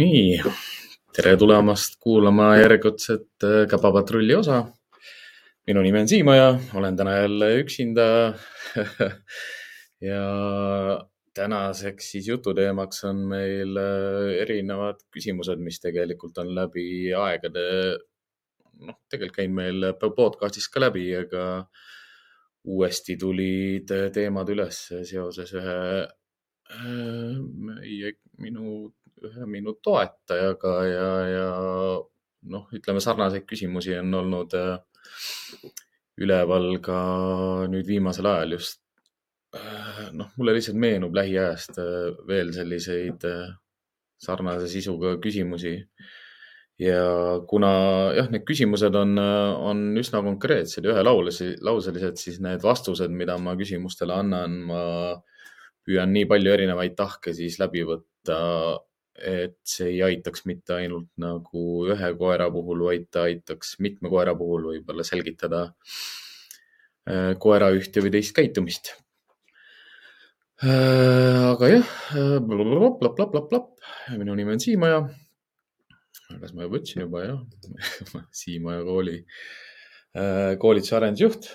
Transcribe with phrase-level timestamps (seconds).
[0.00, 0.40] nii,
[1.12, 4.64] tere tulemast kuulama järjekordset äh, Käpapatrulli osa.
[5.66, 8.06] minu nimi on Siimo ja olen täna jälle üksinda
[10.10, 10.22] ja
[11.34, 17.66] tänaseks siis jututeemaks on meil äh, erinevad küsimused, mis tegelikult on läbi aegade,
[18.80, 21.44] noh, tegelikult käinud meil podcast'is ka läbi, aga
[22.64, 24.80] uuesti tulid teemad üles
[25.12, 27.36] seoses ühe äh,
[27.68, 28.88] meie, minu
[29.28, 31.48] ühe minu toetajaga ja, ja
[32.48, 34.78] noh, ütleme sarnaseid küsimusi on olnud äh,
[36.20, 37.00] üleval ka
[37.72, 38.80] nüüd viimasel ajal just.
[39.56, 43.26] Äh, noh, mulle lihtsalt meenub lähiajast äh, veel selliseid
[44.20, 45.78] sarnase sisuga küsimusi.
[46.80, 47.00] ja
[47.48, 47.70] kuna
[48.16, 54.14] jah, need küsimused on, on üsna konkreetsed ja ühelauselised, siis need vastused, mida ma küsimustele
[54.16, 54.84] annan, ma
[55.84, 58.38] püüan nii palju erinevaid tahke siis läbi võtta
[59.20, 64.34] et see ei aitaks mitte ainult nagu ühe koera puhul, vaid ta aitaks mitme koera
[64.38, 65.62] puhul võib-olla selgitada
[67.08, 68.94] äh, koera ühte või teist käitumist.
[70.60, 71.90] Äh, aga jah,
[72.44, 73.72] plapp-plapp-plapp-plapp,
[74.20, 75.02] minu nimi on Siimaja.
[76.30, 77.40] kas ma juba ütlesin juba jah
[78.42, 79.16] Siimaja kooli
[80.14, 81.48] äh, koolituse arendusjuht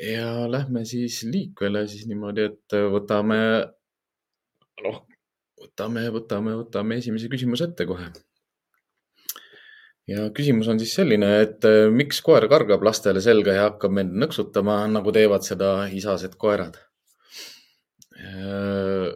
[0.00, 3.38] ja lähme siis liikvele siis niimoodi, et võtame
[4.82, 5.04] noh,
[5.64, 8.10] võtame, võtame, võtame esimese küsimuse ette kohe.
[10.10, 14.18] ja küsimus on siis selline, et äh, miks koer kargab lastele selga ja hakkab end
[14.20, 16.76] nõksutama, nagu teevad seda isased koerad?
[18.20, 19.14] Äh,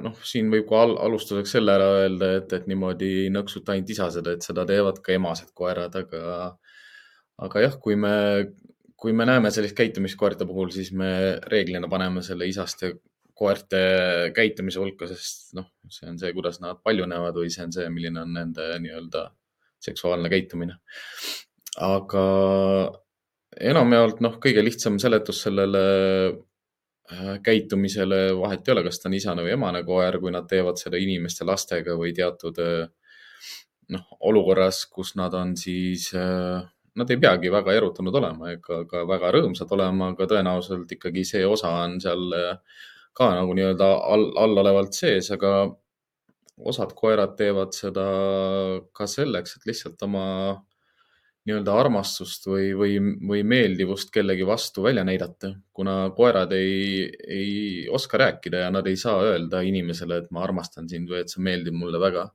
[0.00, 3.92] noh, siin võib ka al alustuseks selle ära öelda, et, et niimoodi ei nõksuta ainult
[3.92, 6.50] isased, et seda teevad ka emased koerad, aga,
[7.46, 8.14] aga jah, kui me,
[9.00, 11.12] kui me näeme sellist käitumist koerte puhul, siis me
[11.52, 12.94] reeglina paneme selle isaste
[13.40, 13.80] koerte
[14.36, 18.20] käitumise hulka, sest noh, see on see, kuidas nad paljunevad või see on see, milline
[18.20, 19.30] on nende nii-öelda
[19.80, 20.76] seksuaalne käitumine.
[21.80, 22.24] aga
[23.70, 25.84] enamjaolt noh, kõige lihtsam seletus sellele
[26.30, 30.78] äh, käitumisele vahet ei ole, kas ta on isane või emane koer, kui nad teevad
[30.80, 32.84] seda inimeste lastega või teatud äh,
[33.94, 36.60] noh, olukorras, kus nad on siis, äh,
[37.00, 41.44] nad ei peagi väga erutanud olema ega ka väga rõõmsad olema, aga tõenäoliselt ikkagi see
[41.46, 42.34] osa on seal
[43.16, 45.68] ka nagu nii-öelda all, allolevalt sees, aga
[46.70, 48.04] osad koerad teevad seda
[48.96, 50.26] ka selleks, et lihtsalt oma
[51.48, 52.98] nii-öelda armastust või, või,
[53.30, 58.98] või meeldivust kellegi vastu välja näidata, kuna koerad ei, ei oska rääkida ja nad ei
[59.00, 62.28] saa öelda inimesele, et ma armastan sind või et sa meeldid mulle väga.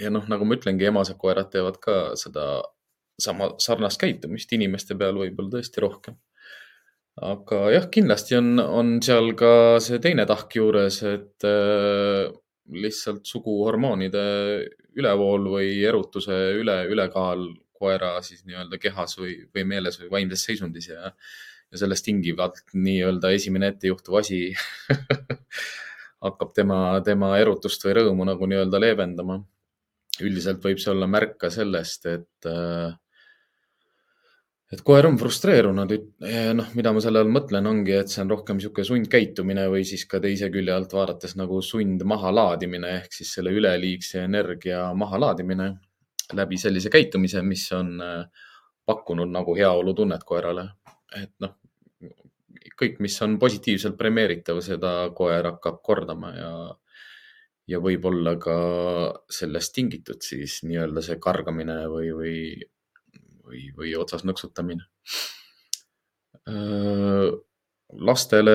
[0.00, 2.62] ja noh, nagu ma ütlengi, emased koerad teevad ka seda
[3.20, 6.16] sama sarnast käitumist inimeste peal võib-olla tõesti rohkem
[7.18, 12.30] aga jah, kindlasti on, on seal ka see teine tahk juures, et äh,
[12.70, 14.24] lihtsalt suguhormoonide
[14.98, 17.48] ülevool või erutuse üle, ülekaal
[17.80, 21.10] koera siis nii-öelda kehas või, või meeles või vaimses seisundis ja,
[21.70, 24.42] ja sellest tingivalt nii-öelda esimene ettejuhtuv asi
[26.26, 29.40] hakkab tema, tema erutust või rõõmu nagu nii-öelda leevendama.
[30.20, 32.92] üldiselt võib see olla märk ka sellest, et äh,
[34.70, 35.92] et koer on frustreerunud,
[36.54, 40.04] noh, mida ma selle all mõtlen, ongi, et see on rohkem niisugune sundkäitumine või siis
[40.10, 45.72] ka teise külje alt vaadates nagu sund mahalaadimine ehk siis selle üleliigse energia mahalaadimine
[46.38, 48.46] läbi sellise käitumise, mis on äh,
[48.86, 50.68] pakkunud nagu heaolutunnet koerale.
[51.18, 51.56] et noh,
[52.78, 56.52] kõik, mis on positiivselt premeeritav, seda koer hakkab kordama ja,
[57.66, 58.58] ja võib-olla ka
[59.26, 62.36] sellest tingitud siis nii-öelda see kargamine või, või
[63.50, 64.86] või, või otsas nõksutamine.
[68.10, 68.52] lastele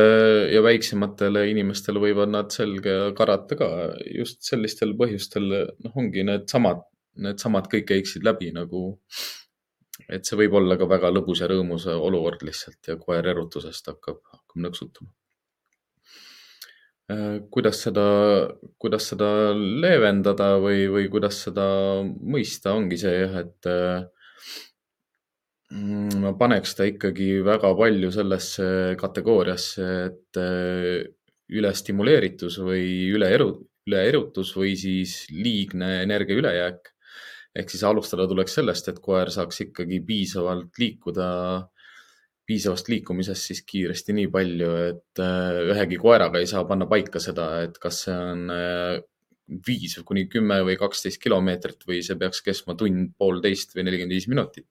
[0.51, 3.68] ja väiksematele inimestele võivad nad selga karata ka
[4.07, 5.51] just sellistel põhjustel,
[5.83, 6.81] noh, ongi needsamad,
[7.27, 8.86] needsamad kõik käiksid läbi nagu,
[10.07, 14.24] et see võib olla ka väga lõbus ja rõõmus olukord lihtsalt ja koer erutusest hakkab,
[14.33, 15.12] hakkab nõksutama
[17.53, 18.06] kuidas seda,
[18.81, 21.65] kuidas seda leevendada või, või kuidas seda
[22.03, 23.69] mõista, ongi see jah, et
[25.73, 31.07] ma paneks ta ikkagi väga palju sellesse kategooriasse, et äh,
[31.50, 33.50] ülestimuleeritus või üleeru,
[33.89, 36.91] üleerutus või siis liigne energia ülejääk.
[37.56, 41.27] ehk siis alustada tuleks sellest, et koer saaks ikkagi piisavalt liikuda,
[42.45, 47.63] piisavast liikumisest siis kiiresti nii palju, et äh, ühegi koeraga ei saa panna paika seda,
[47.63, 49.00] et kas see on äh,
[49.65, 54.27] viis kuni kümme või kaksteist kilomeetrit või see peaks kestma tund, poolteist või nelikümmend viis
[54.27, 54.68] minutit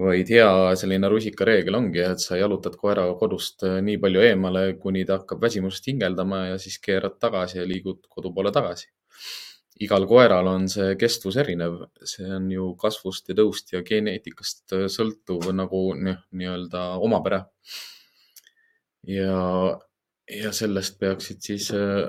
[0.00, 5.06] vaid hea selline rusikareegel ongi, et sa jalutad koeraga kodust äh, nii palju eemale, kuni
[5.08, 8.90] ta hakkab väsimusest hingeldama ja siis keerad tagasi ja liigud kodu poole tagasi.
[9.80, 11.74] igal koeral on see kestvus erinev,
[12.12, 17.46] see on ju kasvust ja tõust ja geneetikast äh, sõltuv nagu nii-öelda omapära.
[19.16, 19.40] ja,
[20.42, 22.04] ja sellest peaksid siis äh,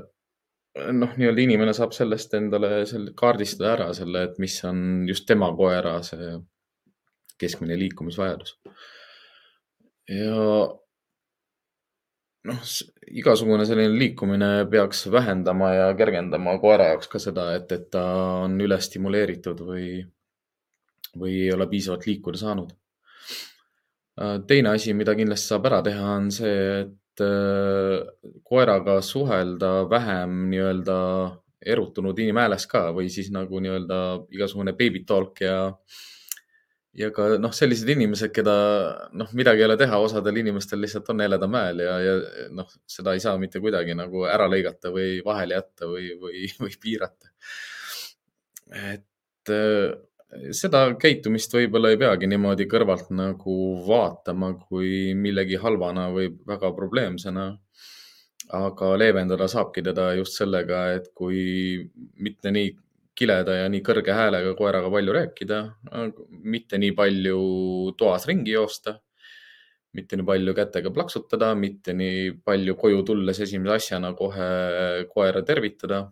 [0.92, 5.54] noh, nii-öelda inimene saab sellest endale selle kaardistada ära selle, et mis on just tema
[5.56, 6.36] koera see
[7.38, 8.57] keskmine liikumisvajadus.
[10.07, 10.44] ja
[12.48, 12.60] noh,
[13.19, 18.04] igasugune selline liikumine peaks vähendama ja kergendama koera jaoks ka seda, et, et ta
[18.44, 19.88] on üle stimuleeritud või,
[21.18, 22.75] või ei ole piisavalt liikuda saanud.
[24.48, 30.98] teine asi, mida kindlasti saab ära teha, on see, et äh, koeraga suhelda vähem nii-öelda
[31.68, 34.00] erutunud inimhääles ka või siis nagu nii-öelda
[34.33, 36.06] igasugune baby talk ja äh,
[36.98, 38.56] ja ka noh, sellised inimesed, keda
[39.18, 42.16] noh, midagi ei ole teha, osadel inimestel lihtsalt on heleda mäel ja, ja
[42.58, 46.74] noh, seda ei saa mitte kuidagi nagu ära lõigata või vahele jätta või, või, või
[46.82, 47.30] piirata.
[48.96, 49.94] et äh,
[50.58, 57.54] seda käitumist võib-olla ei peagi niimoodi kõrvalt nagu vaatama kui millegi halvana või väga probleemsena.
[58.48, 62.70] aga leevendada saabki teda just sellega, et kui mitte nii
[63.18, 65.60] kileda ja nii kõrge häälega koeraga palju rääkida,
[66.46, 67.40] mitte nii palju
[67.98, 68.98] toas ringi joosta,
[69.98, 74.52] mitte nii palju kätega plaksutada, mitte nii palju koju tulles esimese asjana kohe
[75.14, 76.08] koera tervitada.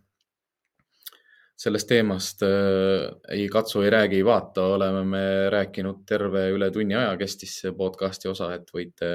[1.55, 5.21] sellest teemast äh, ei katsu, ei räägi, ei vaata, oleme me
[5.53, 9.11] rääkinud terve üle tunni aja kestis see podcast'i osa, et võite,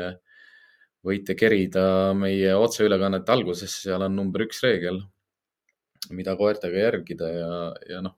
[1.05, 5.03] võite kerida meie otseülekannete algusesse, seal on number üks reegel
[6.09, 7.53] mida koertega järgida ja,
[7.89, 8.17] ja noh,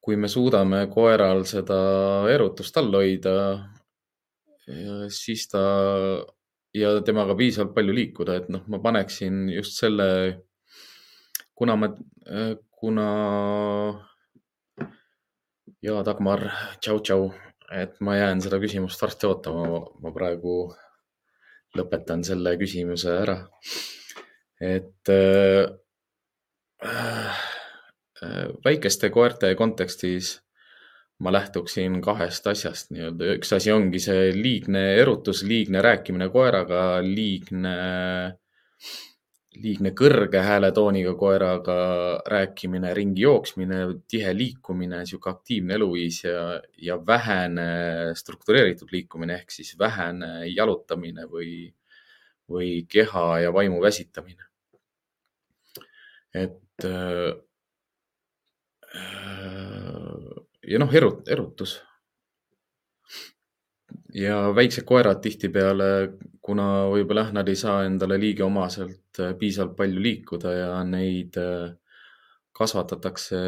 [0.00, 1.78] kui me suudame koeral seda
[2.30, 3.34] erutust all hoida,
[5.12, 5.62] siis ta
[6.76, 10.06] ja temaga piisavalt palju liikuda, et noh, ma paneksin just selle,
[11.58, 11.90] kuna ma,
[12.76, 13.08] kuna
[15.82, 16.46] ja Dagmar,
[16.82, 17.30] tšau-tšau,
[17.74, 20.58] et ma jään seda küsimust varsti ootama, ma praegu
[21.76, 23.40] lõpetan selle küsimuse ära.
[24.60, 25.85] et Äh, äh,
[28.64, 30.40] väikeste koerte kontekstis
[31.18, 33.36] ma lähtuksin kahest asjast nii-öelda.
[33.38, 37.76] üks asi ongi see liigne erutus, liigne rääkimine koeraga, liigne,
[39.56, 41.78] liigne kõrge hääletooniga koeraga
[42.28, 49.72] rääkimine, ringi jooksmine, tihe liikumine, sihuke aktiivne eluviis ja, ja vähene struktureeritud liikumine ehk siis
[49.78, 51.72] vähene jalutamine või,
[52.52, 54.44] või keha ja vaimu väsitamine.
[56.36, 56.65] et Äh,
[60.66, 61.80] ja noh, erut-, erutus.
[64.14, 65.88] ja väiksed koerad tihtipeale,
[66.40, 71.74] kuna võib-olla jah, nad ei saa endale liigiomaselt äh, piisavalt palju liikuda ja neid äh,
[72.56, 73.40] kasvatatakse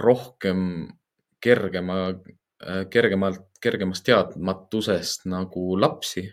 [0.00, 0.60] rohkem
[1.44, 2.14] kergema,
[2.90, 6.24] kergemalt, kergemast teadmatusest nagu lapsi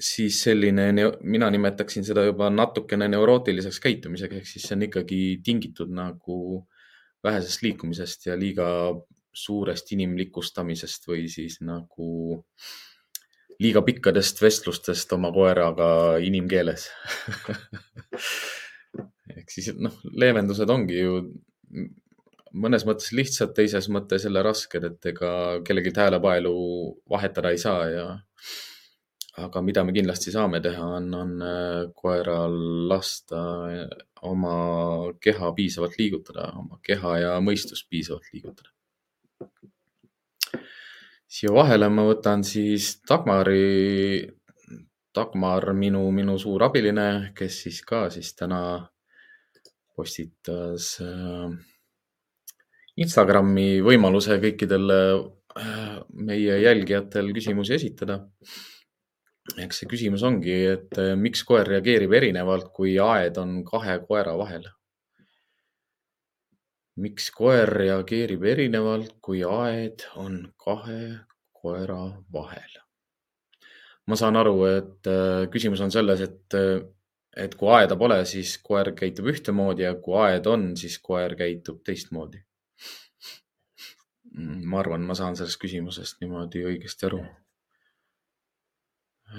[0.00, 0.88] siis selline,
[1.22, 6.38] mina nimetaksin seda juba natukene neurootiliseks käitumiseks, ehk siis see on ikkagi tingitud nagu
[7.24, 8.66] vähesest liikumisest ja liiga
[9.34, 12.36] suurest inimlikustamisest või siis nagu
[13.60, 15.88] liiga pikkadest vestlustest oma koeraga
[16.22, 16.88] inimkeeles.
[19.34, 21.16] Ehk siis noh, leevendused ongi ju
[22.54, 25.30] mõnes mõttes lihtsad, teises mõttes jälle rasked, et ega
[25.66, 26.54] kellelgi häälepaelu
[27.10, 28.04] vahetada ei saa ja
[29.36, 32.54] aga mida me kindlasti saame teha, on, on äh, koeral
[32.90, 33.88] lasta äh,
[34.22, 34.54] oma
[35.20, 38.70] keha piisavalt liigutada, oma keha ja mõistust piisavalt liigutada.
[41.34, 44.22] siia vahele ma võtan siis Dagmari,
[45.14, 48.60] Dagmar, minu, minu suur abiline, kes siis ka siis täna
[49.96, 51.50] postitas äh,
[53.02, 54.92] Instagrami võimaluse kõikidel
[56.14, 58.20] meie jälgijatel küsimusi esitada
[59.52, 64.38] eks see küsimus ongi, et eh, miks koer reageerib erinevalt, kui aed on kahe koera
[64.40, 64.70] vahel?
[67.04, 71.00] miks koer reageerib erinevalt, kui aed on kahe
[71.60, 72.00] koera
[72.32, 72.80] vahel?
[74.08, 76.80] ma saan aru, et eh, küsimus on selles, et, eh,
[77.44, 81.82] et kui aeda pole, siis koer käitub ühtemoodi ja kui aed on, siis koer käitub
[81.84, 82.40] teistmoodi.
[84.34, 87.22] Mm, ma arvan, ma saan sellest küsimusest niimoodi õigesti aru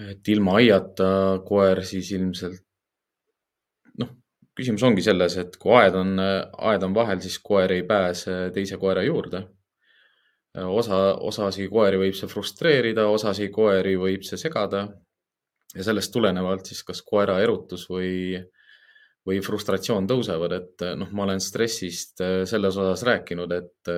[0.09, 1.07] et ilma aiata
[1.47, 2.61] koer siis ilmselt
[4.01, 4.11] noh,
[4.57, 8.79] küsimus ongi selles, et kui aed on, aed on vahel, siis koer ei pääse teise
[8.81, 9.45] koera juurde.
[10.55, 14.87] osa, osasi koeri võib see frustreerida, osasi koeri võib see segada.
[15.75, 18.39] ja sellest tulenevalt siis kas koera erutus või,
[19.27, 23.91] või frustratsioon tõusevad, et noh, ma olen stressist selles osas rääkinud, et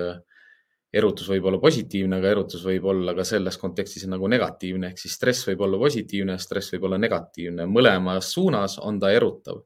[0.92, 5.16] erutus võib olla positiivne, aga erutus võib olla ka selles kontekstis nagu negatiivne, ehk siis
[5.18, 7.66] stress võib olla positiivne, stress võib olla negatiivne.
[7.68, 9.64] mõlemas suunas on ta erutav.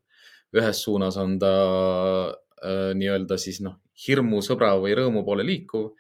[0.53, 1.53] ühes suunas on ta
[2.29, 5.93] äh, nii-öelda siis noh, hirmu, sõbra või rõõmu poole liikuv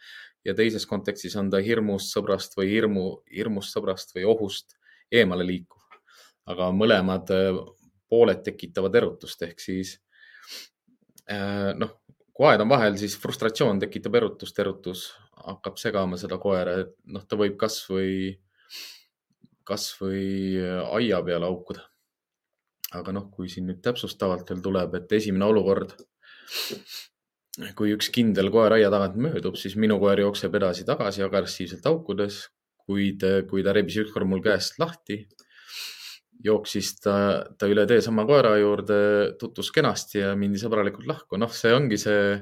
[0.44, 4.76] ja teises kontekstis on ta hirmust, sõbrast või hirmu, hirmust, sõbrast või ohust
[5.10, 5.80] eemale liikuv.
[6.46, 7.58] aga mõlemad äh,
[8.10, 10.00] pooled tekitavad erutust ehk siis
[11.30, 12.01] äh, noh,
[12.32, 15.04] kui aed on vahel, siis frustratsioon tekitab erutust, erutus
[15.42, 18.32] hakkab segama seda koera, et noh, ta võib kasvõi,
[19.68, 20.60] kasvõi
[20.98, 21.88] aia peale haukuda.
[22.92, 25.94] aga noh, kui siin nüüd täpsustavalt veel tuleb, et esimene olukord,
[27.78, 32.42] kui üks kindel koer aia tagant möödub, siis minu koer jookseb edasi-tagasi agressiivselt haukudes,
[32.84, 35.22] kuid kui ta rebis ükskord mul käest lahti
[36.44, 37.16] jooksis ta,
[37.58, 38.98] ta üle tee sama koera juurde,
[39.40, 41.40] tutvus kenasti ja mindi sõbralikult lahku.
[41.40, 42.38] noh, see ongi see,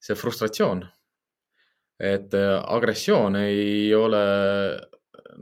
[0.00, 0.84] see frustratsioon.
[2.00, 4.24] et äh, agressioon ei ole,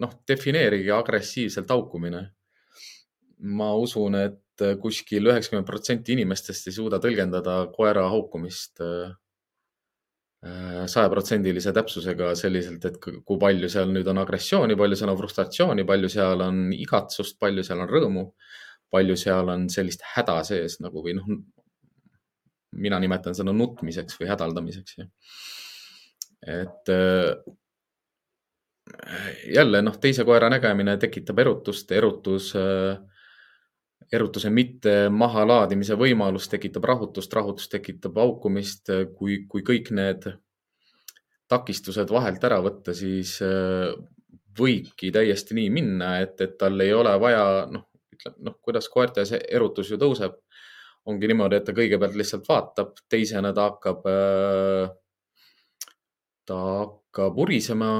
[0.02, 2.28] noh, defineerige agressiivselt haukumine.
[3.38, 9.12] ma usun, et kuskil üheksakümmend protsenti inimestest ei suuda tõlgendada koera haukumist äh,
[10.38, 16.11] sajaprotsendilise täpsusega selliselt, et kui palju seal nüüd on agressiooni, palju seal on frustratsiooni, palju
[16.12, 18.25] seal on igatsust, palju seal on rõõmu,
[18.95, 21.26] palju seal on sellist häda sees nagu või noh,
[22.78, 24.99] mina nimetan seda nutmiseks või hädaldamiseks.
[26.47, 27.35] et äh,
[29.54, 32.99] jälle noh, teise koera nägemine tekitab erutust, erutus äh,
[34.12, 38.88] erutuse mitte mahalaadimise võimalus tekitab rahutust, rahutus tekitab haukumist.
[39.17, 40.31] kui, kui kõik need
[41.49, 43.93] takistused vahelt ära võtta, siis äh,
[44.59, 49.25] võibki täiesti nii minna, et, et tal ei ole vaja, noh, ütleme, noh, kuidas koerte
[49.28, 50.37] see erutus ju tõuseb.
[51.09, 54.90] ongi niimoodi, et ta kõigepealt lihtsalt vaatab, teisena ta hakkab, äh,
[56.45, 57.93] ta hakkab urisema,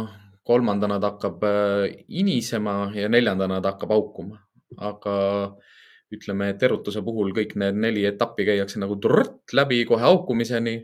[0.45, 4.43] kolmandana ta hakkab äh, inisema ja neljandana ta hakkab haukuma.
[4.76, 5.14] aga
[6.15, 10.77] ütleme, et erutuse puhul kõik need neli etappi käiakse nagu trrrt läbi kohe haukumiseni.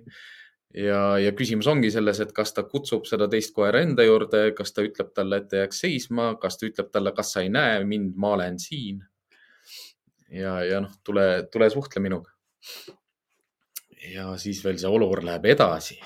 [0.74, 4.74] ja, ja küsimus ongi selles, et kas ta kutsub seda teist koera enda juurde, kas
[4.74, 7.84] ta ütleb talle, et ta jääks seisma, kas ta ütleb talle, kas sa ei näe
[7.84, 9.04] mind, ma olen siin.
[10.30, 12.30] ja, ja noh, tule, tule suhtle minuga.
[14.14, 15.96] ja siis veel see olukord läheb edasi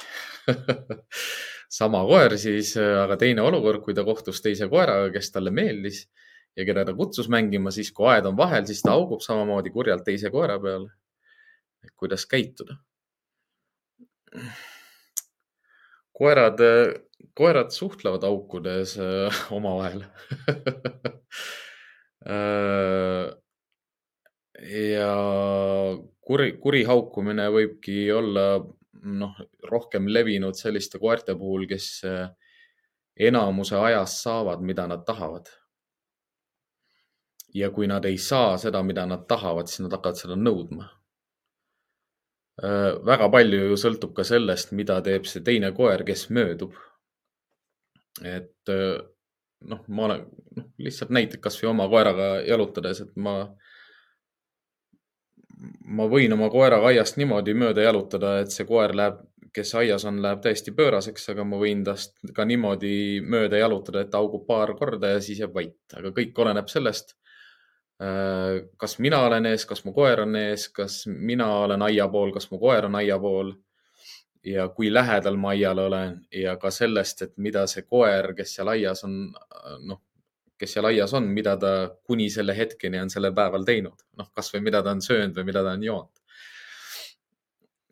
[1.78, 6.06] sama koer siis, aga teine olukord, kui ta kohtus teise koeraga, kes talle meeldis
[6.58, 10.04] ja keda ta kutsus mängima, siis kui aed on vahel, siis ta haugub samamoodi kurjalt
[10.06, 10.90] teise koera peale.
[11.96, 12.76] kuidas käituda?
[16.18, 16.58] koerad,
[17.38, 20.02] koerad suhtlevad haukudes äh, omavahel
[22.34, 23.30] äh,
[24.98, 25.12] ja
[26.20, 28.58] kuri, kuri haukumine võibki olla
[29.22, 29.38] noh,
[29.70, 32.26] rohkem levinud selliste koerte puhul, kes äh,
[33.30, 35.46] enamuse ajast saavad, mida nad tahavad
[37.54, 40.88] ja kui nad ei saa seda, mida nad tahavad, siis nad hakkavad seda nõudma.
[43.06, 46.74] Väga palju ju sõltub ka sellest, mida teeb see teine koer, kes möödub.
[48.26, 48.66] et
[49.70, 50.24] noh, ma olen
[50.56, 53.34] noh, lihtsalt näiteks kasvõi oma koeraga jalutades, et ma,
[55.98, 59.22] ma võin oma koeraga aiast niimoodi mööda jalutada, et see koer läheb,
[59.54, 64.10] kes aias on, läheb täiesti pööraseks, aga ma võin tast ka niimoodi mööda jalutada, et
[64.10, 67.14] ta augub paar korda ja siis jääb vait, aga kõik oleneb sellest
[67.98, 72.46] kas mina olen ees, kas mu koer on ees, kas mina olen aia pool, kas
[72.52, 73.50] mu koer on aia pool
[74.44, 78.70] ja kui lähedal ma aiale olen ja ka sellest, et mida see koer, kes seal
[78.72, 79.18] aias on,
[79.86, 80.00] noh,
[80.58, 81.72] kes seal aias on, mida ta
[82.06, 85.62] kuni selle hetkeni on sellel päeval teinud, noh, kasvõi mida ta on söönud või mida
[85.66, 86.14] ta on joonud.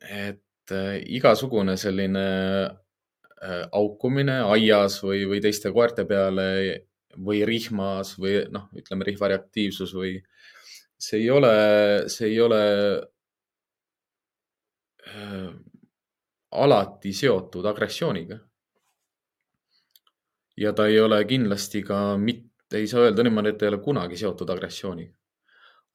[0.07, 2.27] et äh, igasugune selline
[2.63, 6.47] äh, aukumine aias või, või teiste koerte peale
[7.25, 10.17] või rihmas või noh, ütleme rihva reaktiivsus või
[10.99, 11.55] see ei ole,
[12.09, 12.63] see ei ole
[15.07, 15.51] äh,
[16.51, 18.39] alati seotud agressiooniga.
[20.57, 23.83] ja ta ei ole kindlasti ka mitte, ei saa öelda niimoodi, et ta ei ole
[23.85, 25.13] kunagi seotud agressiooniga.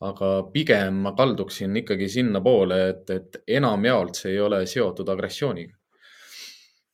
[0.01, 5.77] aga pigem ma kalduksin ikkagi sinnapoole, et, et enamjaolt see ei ole seotud agressiooniga.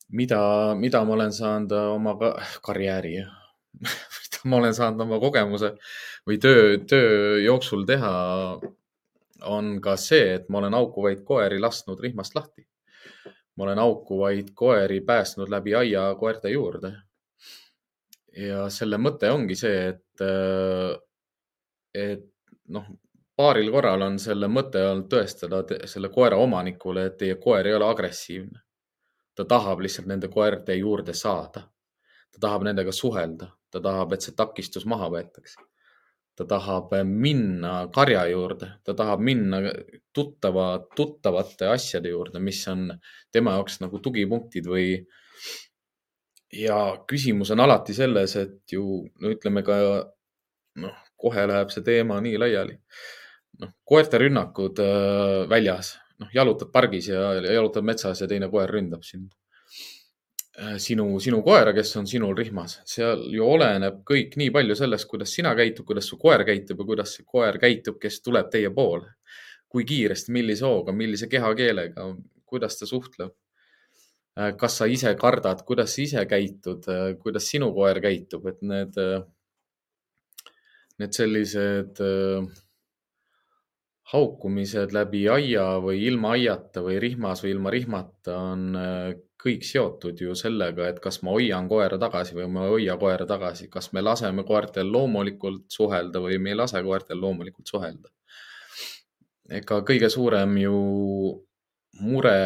[0.08, 0.40] mida,
[0.74, 2.16] mida ma olen saanud oma
[2.62, 3.18] karjääri
[4.48, 5.74] ma olen saanud oma kogemuse
[6.26, 8.12] või töö, töö jooksul teha,
[9.48, 12.66] on ka see, et ma olen haukuvaid koeri lasknud rihmast lahti.
[13.56, 16.92] ma olen haukuvaid koeri päästnud läbi aia koerte juurde.
[18.36, 20.24] ja selle mõte ongi see, et,
[21.94, 22.26] et
[22.68, 22.86] noh,
[23.36, 27.86] paaril korral on selle mõte olnud tõestada selle koera omanikule, et teie koer ei ole
[27.86, 28.60] agressiivne.
[29.34, 31.62] ta tahab lihtsalt nende koerte juurde saada.
[32.32, 35.68] ta tahab nendega suhelda, ta tahab, et see takistus maha võetakse
[36.38, 39.58] ta tahab minna karja juurde, ta tahab minna
[40.14, 42.92] tuttava, tuttavate asjade juurde, mis on
[43.34, 44.92] tema jaoks nagu tugipunktid või.
[46.54, 46.76] ja
[47.10, 48.84] küsimus on alati selles, et ju
[49.20, 49.74] no ütleme ka
[50.84, 52.78] noh, kohe läheb see teema nii laiali.
[53.58, 58.70] noh, koerte rünnakud äh, väljas, noh, jalutad pargis ja, ja jalutad metsas ja teine koer
[58.70, 59.34] ründab sind
[60.82, 65.34] sinu, sinu koera, kes on sinul rihmas, seal ju oleneb kõik nii palju sellest, kuidas
[65.34, 69.14] sina käitud, kuidas su koer käitub ja kuidas see koer käitub, kes tuleb teie poole.
[69.68, 72.06] kui kiiresti, millise hooga, millise kehakeelega,
[72.48, 73.34] kuidas ta suhtleb.
[74.40, 78.62] Äh, kas sa ise kardad, kuidas sa ise käitud, äh, kuidas sinu koer käitub, et
[78.64, 78.96] need,
[81.02, 82.00] need sellised
[84.12, 88.68] haukumised läbi aia või ilma aiata või rihmas või ilma rihmata on
[89.38, 93.26] kõik seotud ju sellega, et kas ma hoian koera tagasi või ma ei hoia koera
[93.28, 98.08] tagasi, kas me laseme koertel loomulikult suhelda või me ei lase koertel loomulikult suhelda.
[99.58, 100.78] ega kõige suurem ju
[102.00, 102.40] mure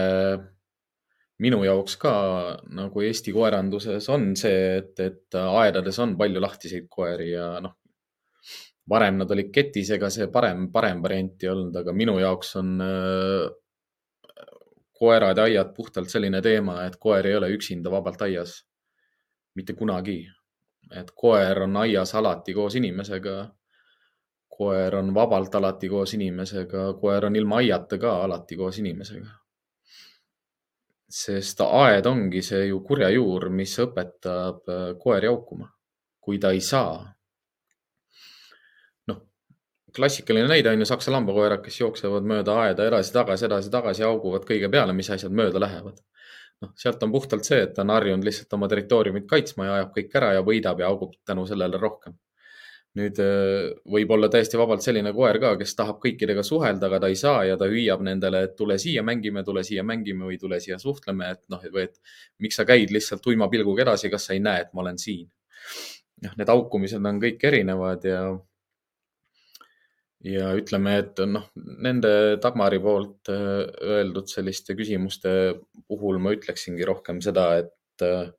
[1.43, 2.13] minu jaoks ka
[2.71, 7.75] nagu Eesti koeranduses on see, et, et aedades on palju lahtiseid koeri ja noh,
[8.93, 12.77] varem nad olid ketis, ega see parem, parem variant ei olnud, aga minu jaoks on
[15.03, 18.63] koerad ja aiad puhtalt selline teema, et koer ei ole üksinda vabalt aias.
[19.55, 20.29] mitte kunagi.
[21.01, 23.49] et koer on aias alati koos inimesega.
[24.57, 29.31] koer on vabalt alati koos inimesega, koer on ilma aiata ka alati koos inimesega.
[31.09, 35.69] sest aed ongi see ju kurja juur, mis õpetab äh, koeri haukuma.
[36.21, 37.15] kui ta ei saa
[39.97, 44.95] klassikaline näide on ju saksa lambakoerad, kes jooksevad mööda aeda edasi-tagasi, edasi-tagasi, hauguvad kõige peale,
[44.97, 46.03] mis asjad mööda lähevad.
[46.63, 49.97] noh, sealt on puhtalt see, et ta on harjunud lihtsalt oma territooriumit kaitsma ja ajab
[49.97, 52.15] kõik ära ja võidab ja haugub tänu sellele rohkem.
[52.95, 57.09] nüüd äh, võib olla täiesti vabalt selline koer ka, kes tahab kõikidega suhelda, aga ta
[57.09, 60.61] ei saa ja ta hüüab nendele, et tule siia mängime, tule siia mängime või tule
[60.61, 61.97] siia suhtleme, et noh, või et
[62.39, 65.31] miks sa käid lihtsalt tuima pilguga edasi, kas sa ei näe, et ma olen siin.
[66.23, 68.23] noh, need haukumised on kõik erinevad ja
[70.27, 73.65] ja ütleme, et noh, nende Dagmari poolt äh,
[73.97, 75.33] öeldud selliste küsimuste
[75.89, 78.31] puhul ma ütleksingi rohkem seda, et äh,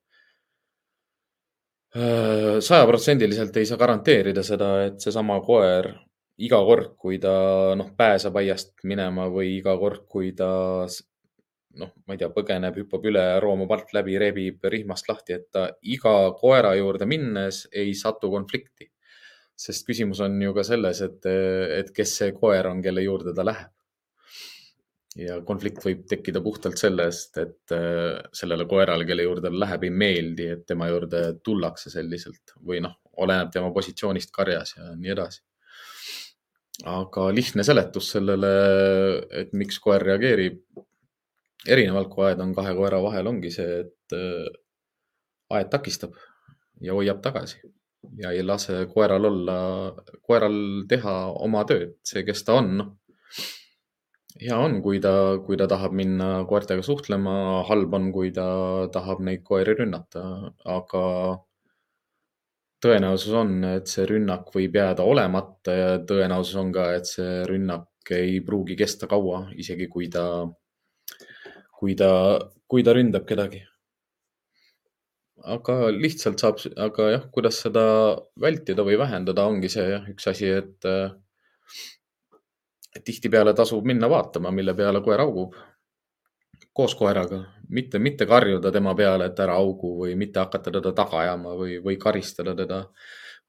[1.94, 5.92] sajaprotsendiliselt ei saa garanteerida seda, et seesama koer
[6.42, 7.34] iga kord, kui ta
[7.78, 10.50] noh, pääseb aiast minema või iga kord, kui ta
[11.78, 15.68] noh, ma ei tea, põgeneb, hüppab üle, roomab alt läbi, rebib rihmast lahti, et ta
[15.84, 18.93] iga koera juurde minnes ei satu konflikti
[19.60, 21.30] sest küsimus on ju ka selles, et,
[21.78, 23.72] et kes see koer on, kelle juurde ta läheb.
[25.14, 29.92] ja konflikt võib tekkida puhtalt sellest, et äh, sellele koerale, kelle juurde ta läheb, ei
[29.94, 35.44] meeldi, et tema juurde tullakse selliselt või noh, oleneb tema positsioonist karjas ja nii edasi.
[36.90, 38.50] aga lihtne seletus sellele,
[39.44, 40.64] et miks koer reageerib
[41.70, 44.50] erinevalt, kui aed on kahe koera vahel, ongi see, et äh,
[45.54, 46.18] aed takistab
[46.82, 47.62] ja hoiab tagasi
[48.20, 49.58] ja ei lase koeral olla,
[50.26, 50.58] koeral
[50.90, 52.84] teha oma tööd, see, kes ta on,
[54.42, 55.14] hea on, kui ta,
[55.46, 58.46] kui ta tahab minna koertega suhtlema, halb on, kui ta
[58.94, 60.24] tahab neid koeri rünnata,
[60.78, 61.04] aga
[62.84, 67.90] tõenäosus on, et see rünnak võib jääda olemata ja tõenäosus on ka, et see rünnak
[68.12, 70.26] ei pruugi kesta kaua, isegi kui ta,
[71.80, 72.10] kui ta,
[72.68, 73.64] kui ta ründab kedagi
[75.44, 77.84] aga lihtsalt saab, aga jah, kuidas seda
[78.40, 80.88] vältida või vähendada, ongi see jah, üks asi, et,
[82.96, 85.56] et tihtipeale tasub minna vaatama, mille peale koer haugub.
[86.74, 87.38] koos koeraga,
[87.70, 91.76] mitte, mitte karjuda tema peale, et ära haugu või mitte hakata teda taga ajama või,
[91.84, 92.80] või karistada teda,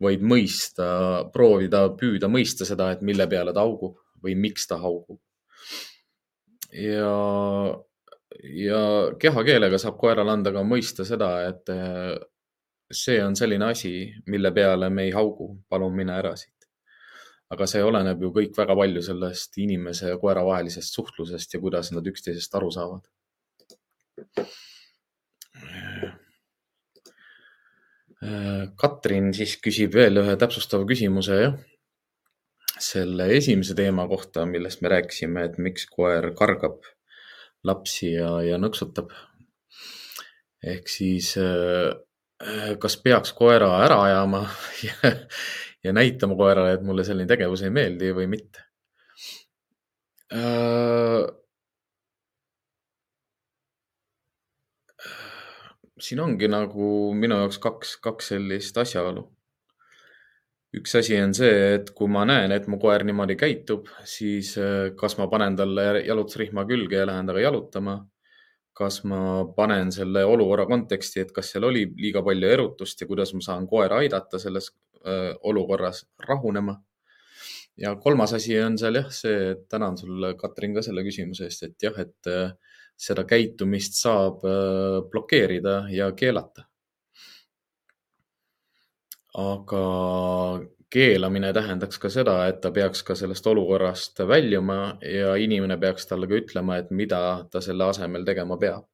[0.04, 0.88] vaid mõista,
[1.32, 5.20] proovida, püüda mõista seda, et mille peale ta haugub või miks ta haugub.
[6.74, 7.14] ja
[8.42, 8.80] ja
[9.20, 12.16] kehakeelega saab koerale anda ka mõista seda, et eh,
[12.92, 13.94] see on selline asi,
[14.30, 16.50] mille peale me ei haugu, palun mine ära siit.
[17.54, 21.92] aga see oleneb ju kõik väga palju sellest inimese ja koera vahelisest suhtlusest ja kuidas
[21.92, 23.04] nad üksteisest aru saavad.
[28.80, 31.54] Katrin siis küsib veel ühe täpsustava küsimuse, jah.
[32.80, 36.80] selle esimese teema kohta, millest me rääkisime, et miks koer kargab
[37.64, 39.12] lapsi ja, ja nõksutab.
[40.64, 41.92] ehk siis äh,
[42.80, 44.44] kas peaks koera ära ajama
[44.86, 45.14] ja,
[45.84, 48.64] ja näitama koerale, et mulle selline tegevus ei meeldi või mitte
[50.32, 51.24] äh,?
[56.04, 59.28] siin ongi nagu minu jaoks kaks, kaks sellist asjaolu
[60.78, 64.90] üks asi on see, et kui ma näen, et mu koer niimoodi käitub, siis äh,
[64.98, 68.02] kas ma panen talle jalutusrihma külge ja lähen temaga jalutama.
[68.74, 73.30] kas ma panen selle olukorra konteksti, et kas seal oli liiga palju erutust ja kuidas
[73.34, 74.72] ma saan koera aidata selles
[75.06, 76.74] äh, olukorras rahunema.
[77.76, 81.62] ja kolmas asi on seal jah, see, et tänan sulle, Katrin, ka selle küsimuse eest,
[81.62, 82.50] et jah, et äh,
[82.98, 84.42] seda käitumist saab
[85.10, 86.62] blokeerida ja keelata
[89.34, 89.84] aga
[90.94, 96.28] keelamine tähendaks ka seda, et ta peaks ka sellest olukorrast väljuma ja inimene peaks talle
[96.30, 97.20] ka ütlema, et mida
[97.50, 98.86] ta selle asemel tegema peab.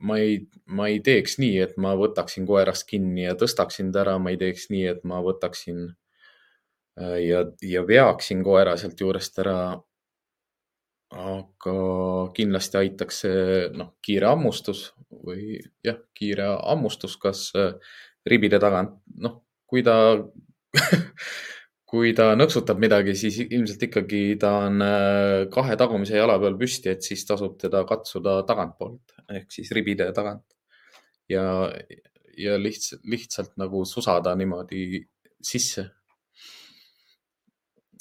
[0.00, 4.18] ma ei, ma ei teeks nii, et ma võtaksin koerast kinni ja tõstaksin ta ära,
[4.20, 5.78] ma ei teeks nii, et ma võtaksin
[7.00, 9.56] äh, ja, ja veaksin koera sealt juurest ära.
[11.14, 11.74] Aga
[12.36, 13.42] kindlasti aitaks see
[13.76, 14.88] noh, kiire hammustus
[15.26, 17.74] või jah, kiire hammustus, kas äh,
[18.26, 19.40] ribide tagant, noh,
[19.70, 19.96] kui ta
[21.86, 26.90] kui ta nõksutab midagi, siis ilmselt ikkagi ta on äh, kahe tagumise jala peal püsti,
[26.90, 30.44] et siis tasub teda katsuda tagantpoolt ehk siis ribide tagant.
[31.30, 31.70] ja,
[32.38, 35.00] ja lihtsalt, lihtsalt nagu susada niimoodi
[35.42, 35.86] sisse.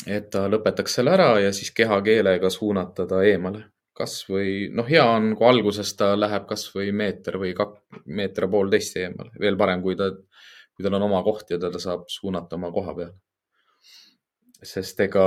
[0.07, 3.63] Et ta lõpetaks selle ära ja siis kehakeelega suunata ta eemale
[3.95, 8.97] kasvõi noh, hea on, kui alguses ta läheb kasvõi meeter või kak, meeter ja poolteist
[8.99, 10.09] eemale, veel parem, kui ta,
[10.75, 13.15] kui tal on oma koht ja teda saab suunata oma koha peale.
[14.65, 15.25] sest ega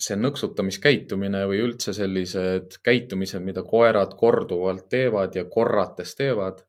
[0.00, 6.62] see nõksutamiskäitumine või üldse sellised käitumised, mida koerad korduvalt teevad ja korrates teevad,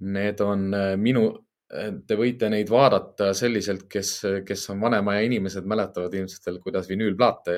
[0.00, 1.30] need on äh, minu,
[1.68, 4.10] te võite neid vaadata selliselt, kes,
[4.46, 7.56] kes on vanema ja inimesed mäletavad ilmselt veel, kuidas vinüülplaate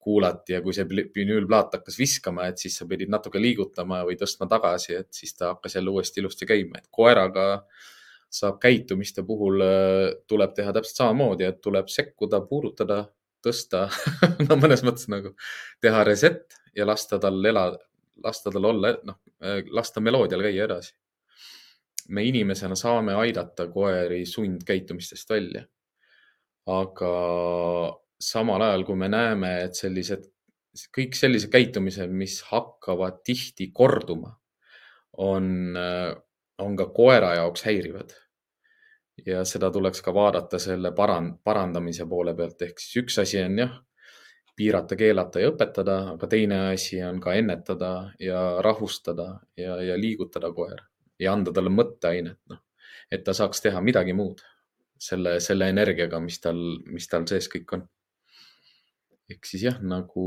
[0.00, 4.48] kuulati ja kui see vinüülplaat hakkas viskama, et siis sa pidid natuke liigutama või tõstma
[4.48, 7.46] tagasi, et siis ta hakkas jälle uuesti ilusti käima, et koeraga
[8.30, 13.02] saab käitumiste puhul, äh, tuleb teha täpselt samamoodi, et tuleb sekkuda, puudutada,
[13.44, 13.88] tõsta
[14.48, 15.34] no mõnes mõttes nagu
[15.84, 17.80] teha reset ja lasta tal elada,
[18.24, 20.94] lasta tal olla, noh, äh, lasta meloodial käia edasi.
[22.10, 25.64] Me inimesena saame aidata koeri sundkäitumistest välja.
[26.66, 27.10] aga
[28.20, 30.26] samal ajal, kui me näeme, et sellised,
[30.96, 34.34] kõik sellised käitumised, mis hakkavad tihti korduma,
[35.18, 35.78] on,
[36.60, 38.12] on ka koera jaoks häirivad.
[39.26, 43.58] ja seda tuleks ka vaadata selle paran-, parandamise poole pealt, ehk siis üks asi on
[43.58, 43.74] jah,
[44.56, 50.52] piirata, keelata ja õpetada, aga teine asi on ka ennetada ja rahustada ja, ja liigutada
[50.56, 50.89] koera
[51.20, 52.62] ja anda talle mõtteainet, noh,
[53.12, 54.42] et ta saaks teha midagi muud
[55.00, 57.88] selle, selle energiaga, mis tal, mis tal sees kõik on
[59.30, 60.26] ehk siis jah, nagu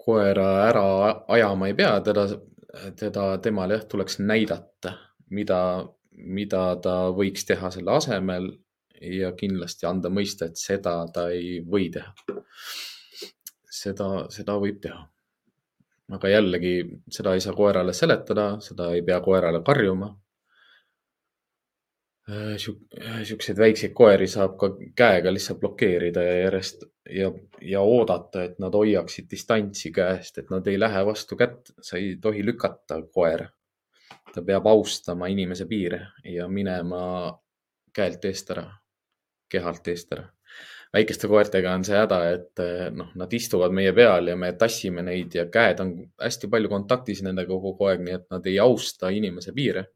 [0.00, 0.84] koera ära
[1.28, 2.26] ajama ei pea, teda,
[2.98, 4.94] teda, temale jah, tuleks näidata,
[5.36, 5.60] mida,
[6.10, 8.50] mida ta võiks teha selle asemel
[9.00, 12.14] ja kindlasti anda mõista, et seda ta ei või teha.
[13.80, 15.04] seda, seda võib teha.
[16.10, 16.74] Aga jällegi,
[17.10, 20.10] seda ei saa koerale seletada, seda ei pea koerale karjuma
[22.30, 27.30] Äh, äh, siukseid väikseid koeri saab ka käega lihtsalt blokeerida ja järjest ja,
[27.72, 31.72] ja oodata, et nad hoiaksid distantsi käest, et nad ei lähe vastu kätt.
[31.82, 33.48] sa ei tohi lükata koera.
[34.34, 37.38] ta peab austama inimese piire ja minema
[37.94, 38.66] käelt eest ära,
[39.48, 40.28] kehalt eest ära.
[40.94, 45.04] Väikeste koertega on see häda, et äh, noh, nad istuvad meie peal ja me tassime
[45.06, 49.12] neid ja käed on hästi palju kontaktis nendega kogu aeg, nii et nad ei austa
[49.14, 49.86] inimese piire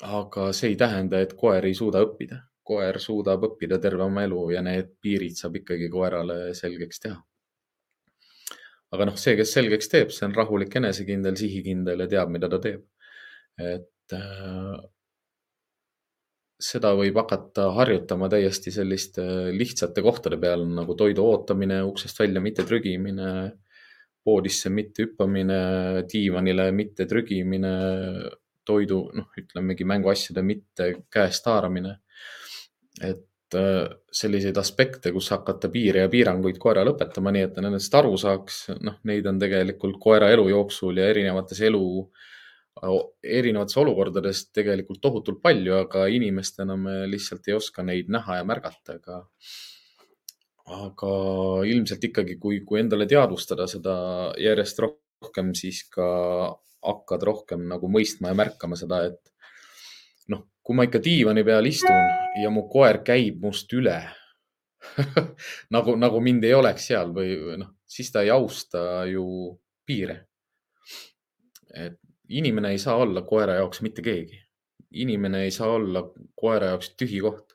[0.00, 2.46] aga see ei tähenda, et koer ei suuda õppida.
[2.70, 7.16] koer suudab õppida terve oma elu ja need piirid saab ikkagi koerale selgeks teha.
[8.92, 12.58] aga noh, see, kes selgeks teeb, see on rahulik, enesekindel, sihikindel ja teab, mida ta
[12.62, 12.86] teeb.
[13.58, 14.78] et äh,
[16.60, 19.22] seda võib hakata harjutama täiesti selliste
[19.54, 23.30] lihtsate kohtade peal nagu toidu ootamine, uksest välja mitte trügimine,
[24.24, 25.60] poodisse mitte hüppamine,
[26.10, 27.72] diivanile mitte trügimine
[28.68, 31.98] toidu, noh, ütlemegi mänguasjade mitte käest haaramine.
[33.00, 37.94] et äh, selliseid aspekte, kus hakata piire ja piiranguid koerale õpetama, nii et ta nendest
[37.96, 41.86] aru saaks, noh, neid on tegelikult koera elu jooksul ja erinevates elu,
[42.80, 48.96] erinevates olukordades tegelikult tohutult palju, aga inimestena me lihtsalt ei oska neid näha ja märgata,
[48.96, 49.20] aga
[50.70, 51.12] aga
[51.66, 53.94] ilmselt ikkagi, kui, kui endale teadvustada seda
[54.38, 56.06] järjest rohkem, siis ka
[56.80, 62.40] hakkad rohkem nagu mõistma ja märkama seda, et noh, kui ma ikka diivani peal istun
[62.40, 63.98] ja mu koer käib must üle
[65.74, 69.26] nagu, nagu mind ei oleks seal või noh, siis ta ei austa ju
[69.86, 70.22] piire.
[71.74, 71.98] et
[72.30, 74.42] inimene ei saa olla koera jaoks mitte keegi.
[74.90, 76.02] inimene ei saa olla
[76.34, 77.54] koera jaoks tühi koht.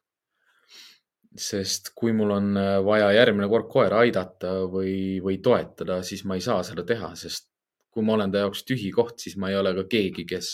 [1.35, 2.53] sest kui mul on
[2.85, 7.49] vaja järgmine kord koera aidata või, või toetada, siis ma ei saa seda teha, sest
[7.91, 10.51] kui ma olen ta jaoks tühi koht, siis ma ei ole ka keegi, kes,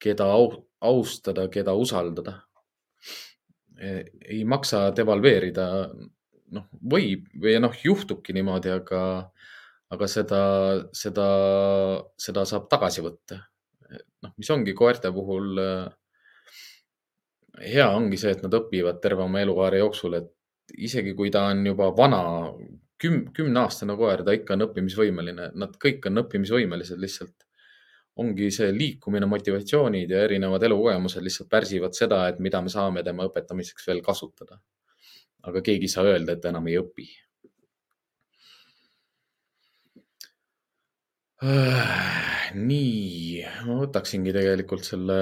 [0.00, 0.28] keda
[0.80, 2.38] austada, keda usaldada.
[3.78, 5.66] ei maksa devalveerida,
[6.56, 9.02] noh, võib või noh, juhtubki niimoodi, aga,
[9.94, 10.40] aga seda,
[10.92, 11.28] seda,
[12.20, 13.40] seda saab tagasi võtta.
[14.22, 15.58] noh, mis ongi koerte puhul
[17.62, 21.64] hea ongi see, et nad õpivad terve oma elukaare jooksul, et isegi kui ta on
[21.66, 22.22] juba vana,
[23.02, 27.44] küm-, kümneaastane koer, ta ikka on õppimisvõimeline, nad kõik on õppimisvõimelised lihtsalt.
[28.18, 33.28] ongi see liikumine, motivatsioonid ja erinevad elukogemused lihtsalt pärsivad seda, et mida me saame tema
[33.28, 34.58] õpetamiseks veel kasutada.
[35.48, 37.06] aga keegi ei saa öelda, et ta enam ei õpi.
[41.42, 45.18] Nii, ma võtaksingi tegelikult selle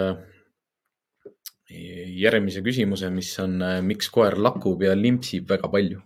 [1.69, 6.01] järgmise küsimuse, mis on, miks koer lakub ja limpsib väga palju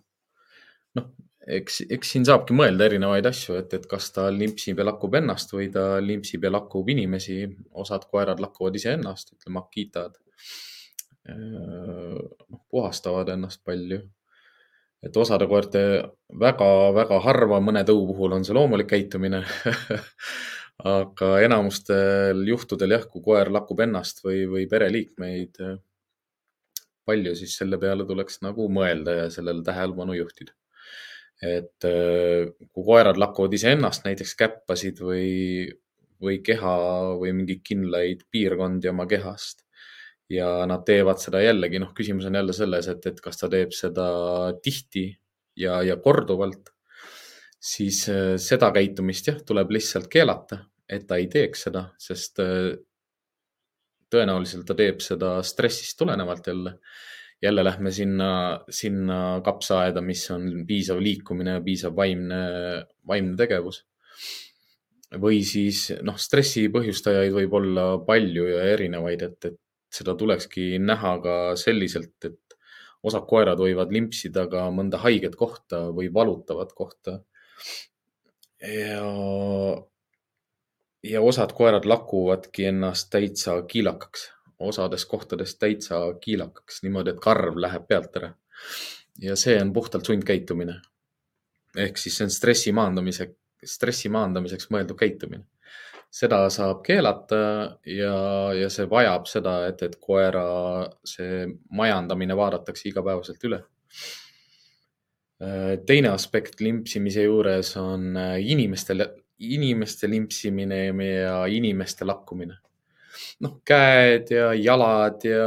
[1.47, 5.53] eks, eks siin saabki mõelda erinevaid asju, et, et kas ta limpsib ja lakub ennast
[5.55, 7.43] või ta limpsib ja lakub inimesi.
[7.83, 10.19] osad koerad lakuvad iseennast, ütleme Akitad.
[11.31, 14.03] Noh, puhastavad ennast palju.
[15.05, 15.83] Et osade koerte
[16.41, 19.43] väga-väga harva, mõne tõu puhul on see loomulik käitumine
[20.97, 25.61] aga enamustel juhtudel jah, kui koer lakub ennast või, või pereliikmeid
[27.09, 30.53] palju, siis selle peale tuleks nagu mõelda ja sellele tähelepanu juhtida.
[31.41, 35.71] Et kui koerad lakuvad iseennast, näiteks käppasid või,
[36.21, 36.75] või keha
[37.21, 39.65] või mingeid kindlaid piirkondi oma kehast
[40.31, 43.75] ja nad teevad seda jällegi, noh, küsimus on jälle selles, et, et kas ta teeb
[43.75, 44.07] seda
[44.63, 45.09] tihti
[45.59, 46.73] ja, ja korduvalt,
[47.61, 52.73] siis äh, seda käitumist jah, tuleb lihtsalt keelata, et ta ei teeks seda, sest äh,
[54.11, 56.79] tõenäoliselt ta teeb seda stressist tulenevalt jälle
[57.41, 62.41] jälle lähme sinna, sinna kapsaaeda, mis on piisav liikumine ja piisav vaimne,
[63.09, 63.87] vaimne tegevus.
[65.11, 69.57] või siis noh, stressi põhjustajaid võib olla palju ja erinevaid, et, et
[69.91, 72.59] seda tulekski näha ka selliselt, et
[73.03, 77.21] osad koerad võivad limpsida ka mõnda haiget kohta või valutavat kohta.
[78.61, 79.07] ja,
[81.03, 84.29] ja osad koerad lakuvadki ennast täitsa kiilakaks
[84.61, 88.35] osades kohtades täitsa kiilakaks, niimoodi, et karv läheb pealt ära.
[89.21, 90.81] ja see on puhtalt sundkäitumine.
[91.77, 95.45] ehk siis see on stressi maandamise, stressi maandamiseks mõeldud käitumine.
[96.11, 97.41] Seda saab keelata
[97.87, 98.15] ja,
[98.59, 100.43] ja see vajab seda, et, et koera
[101.07, 101.45] see
[101.77, 103.61] majandamine vaadatakse igapäevaselt üle.
[105.87, 109.07] Teine aspekt limpsimise juures on inimestel,
[109.41, 112.59] inimeste limpsimine ja inimeste lakkumine.
[113.41, 115.47] Noh, käed ja jalad ja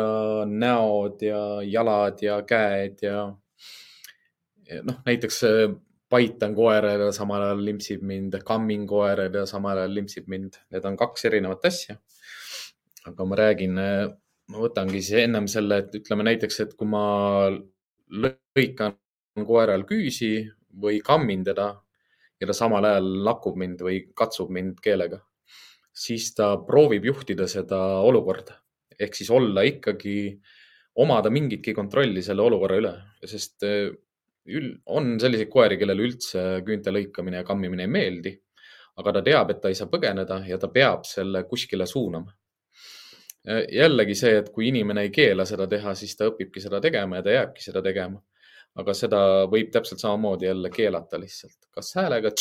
[0.49, 3.28] näod ja jalad ja käed ja,
[4.69, 5.43] ja noh, näiteks
[6.56, 10.60] koerad ja samal ajal limpsib mind, kammin koerad ja samal ajal limpsib mind.
[10.71, 11.97] Need on kaks erinevat asja.
[13.06, 17.49] aga ma räägin, ma võtangi siis ennem selle, et ütleme näiteks, et kui ma
[18.13, 18.95] lõikan
[19.43, 20.38] koeral küüsi
[20.80, 21.73] või kammin teda
[22.39, 25.19] ja ta samal ajal lakub mind või katsub mind keelega
[25.93, 28.56] siis ta proovib juhtida seda olukorda
[28.99, 30.15] ehk siis olla ikkagi,
[31.02, 32.93] omada mingitki kontrolli selle olukorra üle,
[33.26, 33.65] sest
[34.86, 38.39] on selliseid koeri, kellele üldse küünte lõikamine ja kammimine ei meeldi.
[38.93, 42.29] aga ta teab, et ta ei saa põgeneda ja ta peab selle kuskile suunama.
[43.47, 47.17] Eh, jällegi see, et kui inimene ei keela seda teha, siis ta õpibki seda tegema
[47.17, 48.21] ja ta jääbki seda tegema.
[48.75, 52.32] aga seda võib täpselt samamoodi jälle keelata lihtsalt, kas häälega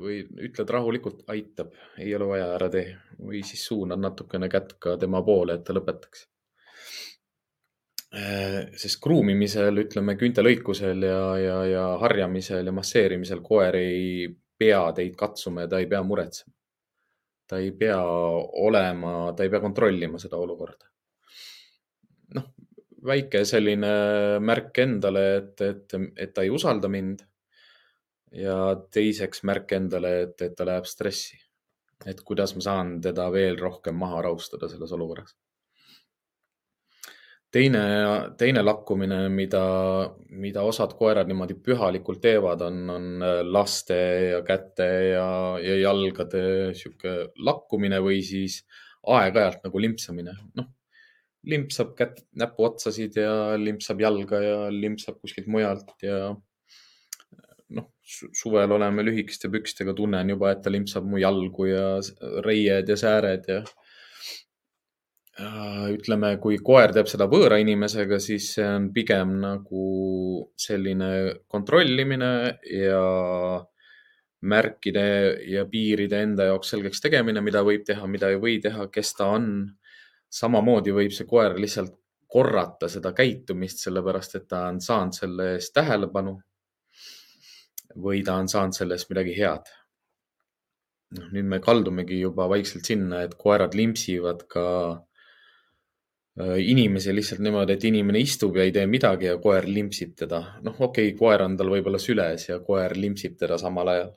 [0.00, 2.86] või ütled rahulikult, aitab, ei ole vaja, ära tee
[3.18, 6.28] või siis suunad natukene kätt ka tema poole, et ta lõpetaks.
[8.14, 14.28] Äh, sest kruumimisel, ütleme küüntelõikusel ja, ja, ja harjamisel ja masseerimisel koer ei
[14.60, 16.52] pea teid katsuma ja ta ei pea muretsema.
[17.50, 17.98] ta ei pea
[18.66, 20.86] olema, ta ei pea kontrollima seda olukorda.
[22.38, 22.46] noh,
[23.10, 23.90] väike selline
[24.40, 27.24] märk endale, et, et, et ta ei usalda mind
[28.30, 28.58] ja
[28.94, 31.40] teiseks märk endale, et, et ta läheb stressi.
[32.06, 35.34] et kuidas ma saan teda veel rohkem maha rahustada selles olukorras.
[37.54, 37.82] Teine,
[38.38, 39.64] teine lakkumine, mida,
[40.42, 43.98] mida osad koerad niimoodi pühalikult teevad, on, on laste
[44.30, 45.26] ja käte ja,
[45.62, 46.44] ja jalgade
[46.78, 47.14] sihuke
[47.46, 48.62] lakkumine või siis
[49.14, 50.34] aeg-ajalt nagu limpsamine.
[50.58, 50.72] noh,
[51.50, 56.32] limpsab kätt, näpuotsasid ja limpsab jalga ja limpsab kuskilt mujalt ja
[57.74, 61.86] noh, suvel oleme lühikeste pükstega, tunnen juba, et ta limpsab mu jalgu ja
[62.46, 63.83] reied ja sääred ja Äh,
[65.34, 69.86] ütleme, kui koer teeb seda võõra inimesega, siis see on pigem nagu
[70.54, 71.08] selline
[71.50, 72.30] kontrollimine
[72.70, 73.00] ja
[74.44, 75.06] märkide
[75.50, 79.32] ja piiride enda jaoks selgeks tegemine, mida võib teha, mida ei või teha, kes ta
[79.34, 79.48] on.
[80.34, 81.92] samamoodi võib see koer lihtsalt
[82.26, 86.40] korrata seda käitumist, sellepärast et ta on saanud selle eest tähelepanu.
[87.96, 89.66] või ta on saanud selle eest midagi head.
[91.18, 95.13] noh, nüüd me kaldumegi juba vaikselt sinna, et koerad limpsivad ka Äh,
[96.42, 100.40] inimesi lihtsalt niimoodi, et inimene istub ja ei tee midagi ja koer limpsib teda.
[100.66, 104.10] noh, okei okay,, koer on tal võib-olla süles ja koer limpsib teda samal ajal.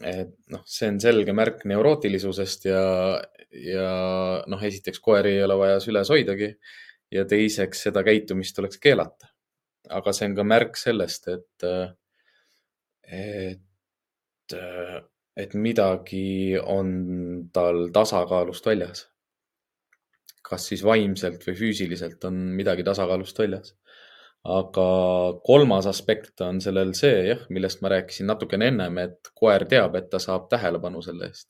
[0.00, 2.82] et noh, see on selge märk neurootilisusest ja,
[3.50, 3.88] ja
[4.46, 6.52] noh, esiteks koeri ei ole vaja süles hoidagi
[7.10, 9.32] ja teiseks seda käitumist tuleks keelata.
[9.90, 11.66] aga see on ka märk sellest, et,
[13.10, 14.56] et,
[15.36, 16.96] et midagi on
[17.54, 19.06] tal tasakaalust väljas
[20.46, 23.74] kas siis vaimselt või füüsiliselt on midagi tasakaalust väljas.
[24.46, 24.82] aga
[25.42, 30.06] kolmas aspekt on sellel see jah, millest ma rääkisin natukene ennem, et koer teab, et
[30.10, 31.48] ta saab tähelepanu selle eest.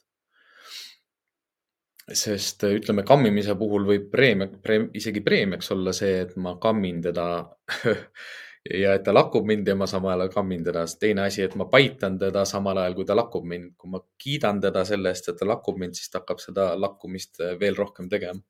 [2.06, 7.26] sest ütleme, kammimise puhul võib preemia preem,, isegi preemiaks olla see, et ma kammin teda
[8.82, 10.86] ja et ta lakub mind ja ma samal ajal kammin teda.
[11.00, 13.74] teine asi, et ma paitan teda samal ajal, kui ta lakub mind.
[13.76, 17.42] kui ma kiidan teda selle eest, et ta lakub mind, siis ta hakkab seda lakkumist
[17.60, 18.40] veel rohkem tegema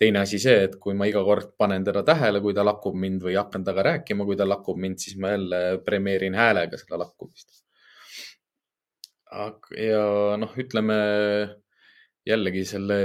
[0.00, 3.24] teine asi see, et kui ma iga kord panen teda tähele, kui ta lakub mind
[3.26, 7.58] või hakkan temaga rääkima, kui ta lakub mind, siis ma jälle premeerin häälega seda lakkumist.
[9.78, 10.04] ja
[10.40, 10.94] noh, ütleme
[12.26, 12.96] jällegi selle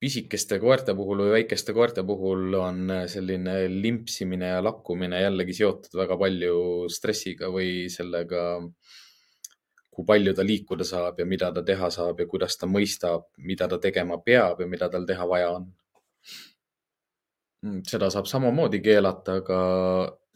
[0.00, 6.18] pisikeste koerte puhul või väikeste koerte puhul on selline limpsimine ja lakkumine jällegi seotud väga
[6.20, 6.60] palju
[6.92, 8.44] stressiga või sellega,
[9.90, 13.68] kui palju ta liikuda saab ja mida ta teha saab ja kuidas ta mõistab, mida
[13.68, 15.66] ta tegema peab ja mida tal teha vaja on
[17.88, 19.60] seda saab samamoodi keelata, aga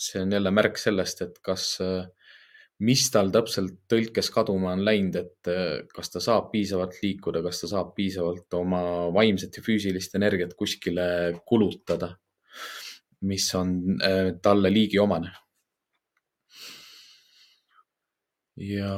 [0.01, 1.67] see on jälle märk sellest, et kas,
[2.81, 7.71] mis tal täpselt tõlkes kaduma on läinud, et kas ta saab piisavalt liikuda, kas ta
[7.75, 8.83] saab piisavalt oma
[9.15, 11.07] vaimset ja füüsilist energiat kuskile
[11.47, 12.15] kulutada,
[13.29, 15.37] mis on äh, talle liigiomane.
[18.61, 18.91] ja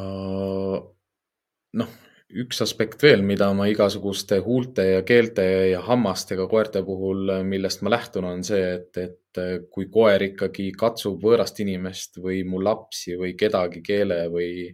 [1.78, 1.90] noh
[2.32, 7.92] üks aspekt veel, mida ma igasuguste huulte ja keelte ja hammastega koerte puhul, millest ma
[7.92, 9.40] lähtun, on see, et, et
[9.72, 14.70] kui koer ikkagi katsub võõrast inimest või mu lapsi või kedagi keele või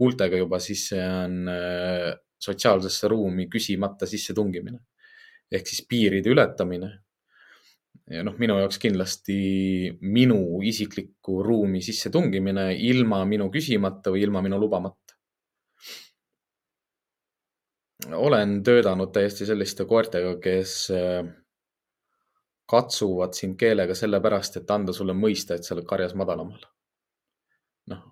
[0.00, 2.10] huultega juba, siis see on äh,
[2.42, 4.80] sotsiaalsesse ruumi küsimata sissetungimine
[5.52, 6.90] ehk siis piiride ületamine.
[8.10, 9.36] ja noh, minu jaoks kindlasti
[10.14, 15.05] minu isiklikku ruumi sissetungimine ilma minu küsimata või ilma minu lubamata
[18.12, 21.26] olen töötanud täiesti selliste koertega, kes äh,
[22.70, 26.60] katsuvad sind keelega sellepärast, et anda sulle mõista, et sa oled karjas madalamal.
[27.86, 28.02] noh,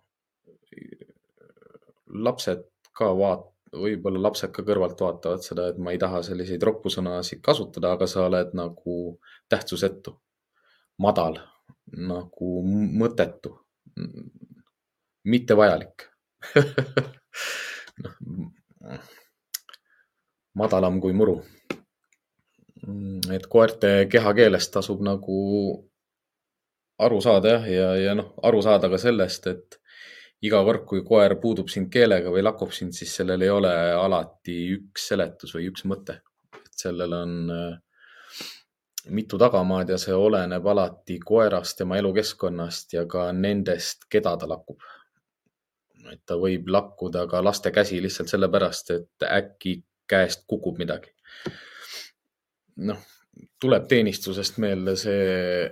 [2.07, 2.62] lapsed
[2.94, 7.92] ka vaat-, võib-olla lapsed ka kõrvalt vaatavad seda, et ma ei taha selliseid roppusõnasid kasutada,
[7.97, 9.18] aga sa oled nagu
[9.51, 10.14] tähtsusetu,
[11.03, 11.40] madal,
[11.99, 12.51] nagu
[13.03, 13.57] mõttetu,
[15.25, 16.09] mittevajalik
[20.55, 21.38] madalam kui muru.
[22.87, 25.38] Mm, et koerte kehakeelest tasub nagu
[26.98, 29.79] aru saada jah, ja, ja noh, aru saada ka sellest, et
[30.44, 34.59] iga kord, kui koer puudub sind keelega või lakub sind, siis sellel ei ole alati
[34.77, 36.21] üks seletus või üks mõte.
[36.55, 37.79] et sellel on äh,
[39.11, 44.79] mitu tagamaad ja see oleneb alati koerast, tema elukeskkonnast ja ka nendest, keda ta lakub.
[46.13, 49.79] et ta võib lakkuda ka laste käsi lihtsalt sellepärast, et äkki
[50.09, 51.11] käest kukub midagi.
[52.85, 53.00] noh,
[53.61, 55.67] tuleb teenistusest meelde see,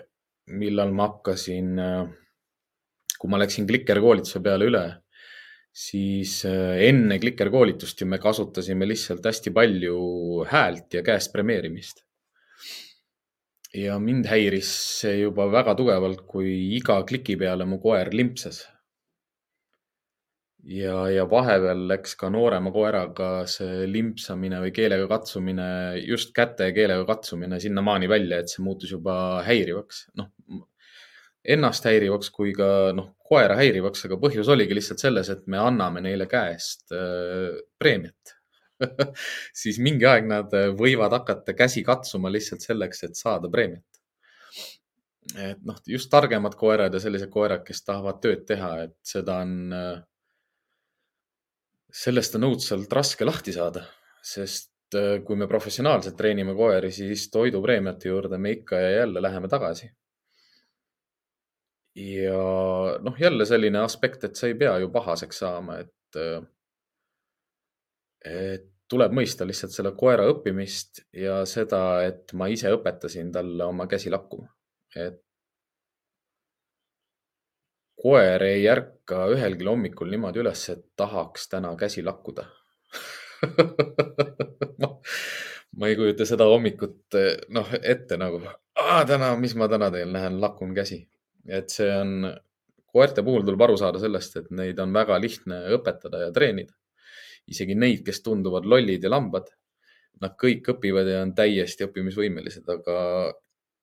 [0.55, 1.73] millal ma hakkasin,
[3.19, 4.85] kui ma läksin klikerkoolituse peale üle,
[5.73, 9.97] siis äh, enne klikerkoolitust ju me kasutasime lihtsalt hästi palju
[10.51, 12.05] häält ja käest premeerimist.
[13.73, 14.71] ja mind häiris
[15.01, 18.61] see juba väga tugevalt, kui iga kliki peale mu koer limpsas
[20.63, 25.69] ja, ja vahepeal läks ka noorema koeraga see limpsamine või keelega katsumine,
[26.03, 29.15] just käte ja keelega katsumine sinnamaani välja, et see muutus juba
[29.47, 30.07] häirivaks.
[30.19, 30.31] noh,
[31.43, 36.05] ennast häirivaks kui ka noh, koera häirivaks, aga põhjus oligi lihtsalt selles, et me anname
[36.05, 38.39] neile käest äh, preemiat
[39.63, 43.85] siis mingi aeg nad võivad hakata käsi katsuma lihtsalt selleks, et saada preemiat.
[45.39, 49.53] et noh, just targemad koerad ja sellised koerad, kes tahavad tööd teha, et seda on
[49.77, 50.01] äh,
[51.93, 53.85] sellest on õudselt raske lahti saada,
[54.25, 59.49] sest äh, kui me professionaalselt treenime koeri, siis toidupreemiate juurde me ikka ja jälle läheme
[59.49, 59.91] tagasi.
[61.95, 62.43] ja
[63.05, 66.47] noh, jälle selline aspekt, et sa ei pea ju pahaseks saama, et, äh,
[68.25, 73.87] et tuleb mõista lihtsalt selle koera õppimist ja seda, et ma ise õpetasin talle oma
[73.89, 74.49] käsi lakkuma.
[74.97, 75.23] et
[78.03, 82.49] koer ei ärka ühelgi hommikul niimoodi üles, et tahaks täna käsi lakkuda
[84.83, 84.89] ma,
[85.79, 87.17] ma ei kujuta seda hommikut
[87.55, 88.43] noh ette nagu,
[89.09, 91.03] täna, mis ma täna teen, lähen lakun käsi.
[91.49, 92.29] et see on,
[92.93, 96.75] koerte puhul tuleb aru saada sellest, et neid on väga lihtne õpetada ja treenida.
[97.51, 99.49] isegi neid, kes tunduvad lollid ja lambad,
[100.23, 102.99] nad kõik õpivad ja on täiesti õppimisvõimelised, aga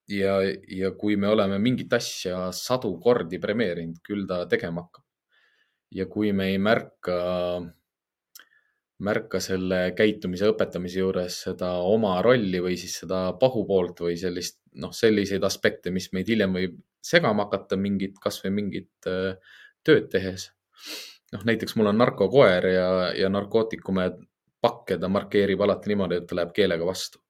[0.10, 0.38] ja,
[0.68, 5.06] ja kui me oleme mingit asja sadu kordi premeerinud, küll ta tegema hakkab.
[5.92, 7.16] ja kui me ei märka,
[9.02, 14.94] märka selle käitumise õpetamise juures seda oma rolli või siis seda pahupoolt või sellist, noh,
[14.94, 19.40] selliseid aspekte, mis meid hiljem võib segama hakata mingit, kasvõi mingit äh,
[19.84, 20.52] tööd tehes.
[21.34, 24.12] noh, näiteks mul on narkokoer ja, ja narkootikume
[24.62, 27.22] pakke ta markeerib alati niimoodi, et ta läheb keelega vastu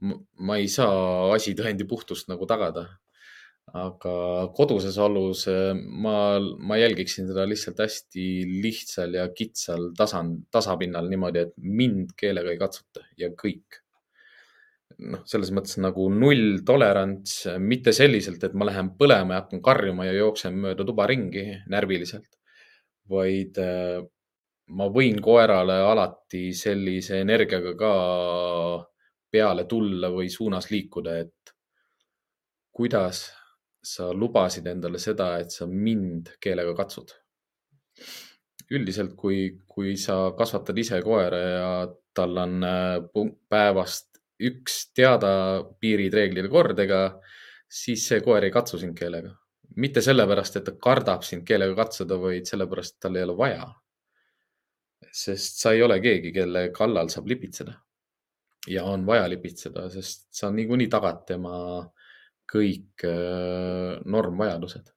[0.00, 2.88] ma ei saa asitõendi puhtust nagu tagada.
[3.68, 4.12] aga
[4.56, 5.42] koduses olus
[6.04, 8.22] ma, ma jälgiksin seda lihtsalt hästi
[8.62, 13.82] lihtsal ja kitsal tasand, tasapinnal niimoodi, et mind keelega ei katsuta ja kõik.
[14.98, 20.08] noh, selles mõttes nagu null tolerants, mitte selliselt, et ma lähen põlema ja hakkan karjuma
[20.08, 22.32] ja jooksen mööda tuba ringi närviliselt,
[23.12, 24.00] vaid eh,
[24.68, 27.92] ma võin koerale alati sellise energiaga ka
[29.30, 31.52] peale tulla või suunas liikuda, et
[32.72, 33.26] kuidas
[33.84, 37.14] sa lubasid endale seda, et sa mind keelega katsud.
[38.68, 41.68] üldiselt, kui, kui sa kasvatad ise koera ja
[42.14, 45.30] tal on äh, päevast üks teada
[45.80, 46.98] piirid, reeglid ja kordega,
[47.64, 49.32] siis see koer ei katsu sind keelega.
[49.78, 53.66] mitte sellepärast, et ta kardab sind keelega katsuda, vaid sellepärast, et tal ei ole vaja.
[55.12, 57.74] sest sa ei ole keegi, kelle kallal saab lipitseda
[58.66, 61.54] ja on vaja lipitseda, sest sa niikuinii tagad tema
[62.48, 64.94] kõik äh, normvajadused.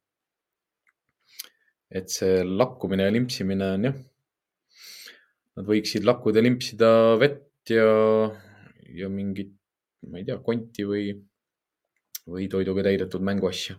[1.92, 3.96] et see lakkumine ja limpsimine on jah,
[5.60, 7.90] nad võiksid lakkuda ja limpsida vett ja,
[8.96, 9.52] ja mingit,
[10.08, 11.10] ma ei tea, konti või,
[12.32, 13.76] või toiduga täidetud mänguasju.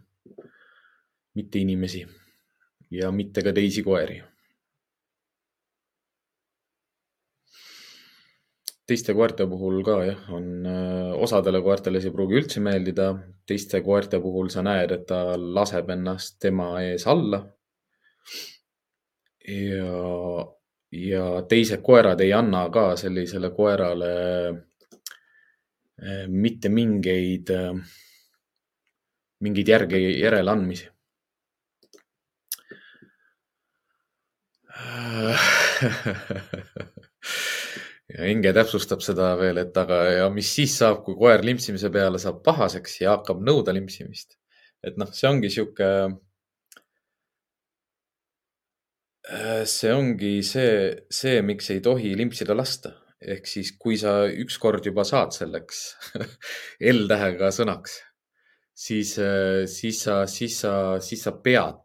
[1.35, 2.05] mitte inimesi
[2.93, 4.19] ja mitte ka teisi koeri
[8.93, 13.07] teiste koerte puhul ka jah, on äh, osadele koertele see ei pruugi üldse meeldida,
[13.49, 17.41] teiste koerte puhul sa näed, et ta laseb ennast tema ees alla.
[19.49, 20.45] ja,
[20.93, 24.13] ja teised koerad ei anna ka sellisele koerale
[24.53, 27.73] äh, mitte mingeid, äh,
[29.41, 30.87] mingeid järgi, järeleandmisi
[38.13, 42.21] ja Inge täpsustab seda veel, et aga ja mis siis saab, kui koer limpsimise peale
[42.23, 44.39] saab pahaseks ja hakkab nõuda limpsimist.
[44.83, 45.89] et noh, see ongi sihuke.
[49.33, 50.73] Äh, see ongi see,
[51.11, 52.99] see, miks ei tohi limpsida lasta.
[53.23, 55.83] ehk siis, kui sa ükskord juba saad selleks
[56.91, 58.01] L-tähega sõnaks,
[58.75, 61.79] siis, äh, siis sa, siis sa, siis sa pead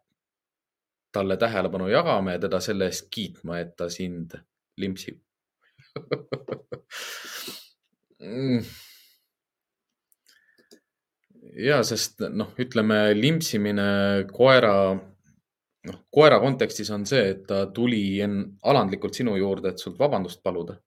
[1.14, 4.34] talle tähelepanu jagama ja teda selle eest kiitma, et ta sind
[4.82, 5.22] limpsib.
[11.68, 13.88] Ja, sest noh, ütleme limpsimine
[14.32, 14.74] koera,
[15.88, 20.78] noh, koera kontekstis on see, et ta tuli alandlikult sinu juurde, et sult vabandust paluda.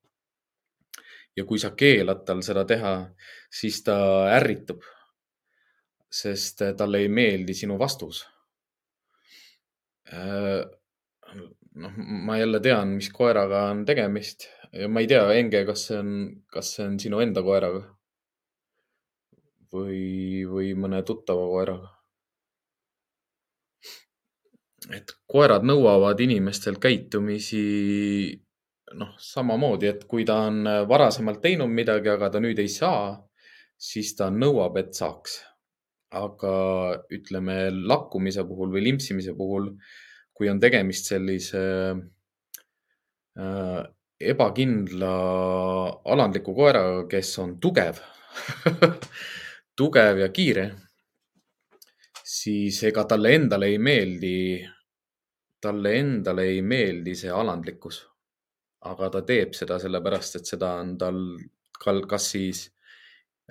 [1.36, 2.94] ja kui sa keelad tal seda teha,
[3.50, 3.96] siis ta
[4.36, 4.82] ärritub.
[6.10, 8.24] sest talle ei meeldi sinu vastus
[10.12, 10.64] äh,
[11.74, 11.92] noh,
[12.26, 14.48] ma jälle tean, mis koeraga on tegemist
[14.88, 16.12] ma ei tea, Enge, kas see on,
[16.52, 17.82] kas see on sinu enda koeraga
[19.74, 21.96] või, või mõne tuttava koeraga?
[24.96, 27.60] et koerad nõuavad inimestel käitumisi
[28.98, 33.12] noh, samamoodi, et kui ta on varasemalt teinud midagi, aga ta nüüd ei saa,
[33.78, 35.44] siis ta nõuab, et saaks.
[36.10, 36.52] aga
[37.14, 39.68] ütleme lakkumise puhul või limpsimise puhul,
[40.34, 41.60] kui on tegemist sellise
[43.38, 43.84] äh,
[44.20, 45.12] ebakindla
[46.12, 48.00] alandliku koeraga, kes on tugev
[49.80, 50.66] tugev ja kiire,
[52.24, 54.34] siis ega talle endale ei meeldi,
[55.60, 58.06] talle endale ei meeldi see alandlikkus.
[58.80, 62.62] aga ta teeb seda sellepärast, et seda on tal kas siis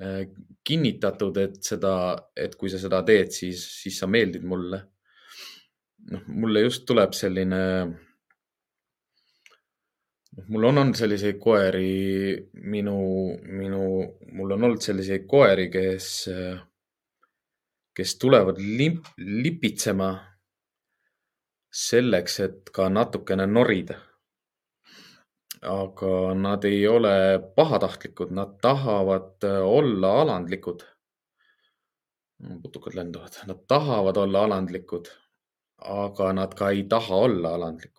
[0.02, 0.24] äh,
[0.66, 1.94] kinnitatud, et seda,
[2.34, 4.82] et kui sa seda teed, siis, siis sa meeldid mulle.
[6.10, 7.62] noh, mulle just tuleb selline
[10.48, 12.98] mul on olnud selliseid koeri, minu,
[13.60, 13.84] minu,
[14.32, 16.10] mul on olnud selliseid koeri, kes,
[17.96, 20.12] kes tulevad limp, lipitsema
[21.70, 24.00] selleks, et ka natukene norida.
[25.60, 27.12] aga nad ei ole
[27.56, 30.86] pahatahtlikud, nad tahavad olla alandlikud.
[32.64, 35.10] putukad lendavad, nad tahavad olla alandlikud,
[35.80, 37.99] aga nad ka ei taha olla alandlikud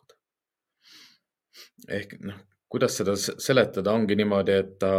[1.88, 2.38] ehk noh,
[2.70, 4.92] kuidas seda seletada, ongi niimoodi, et ta,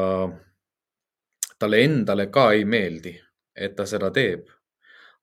[1.60, 3.14] talle endale ka ei meeldi,
[3.56, 4.50] et ta seda teeb.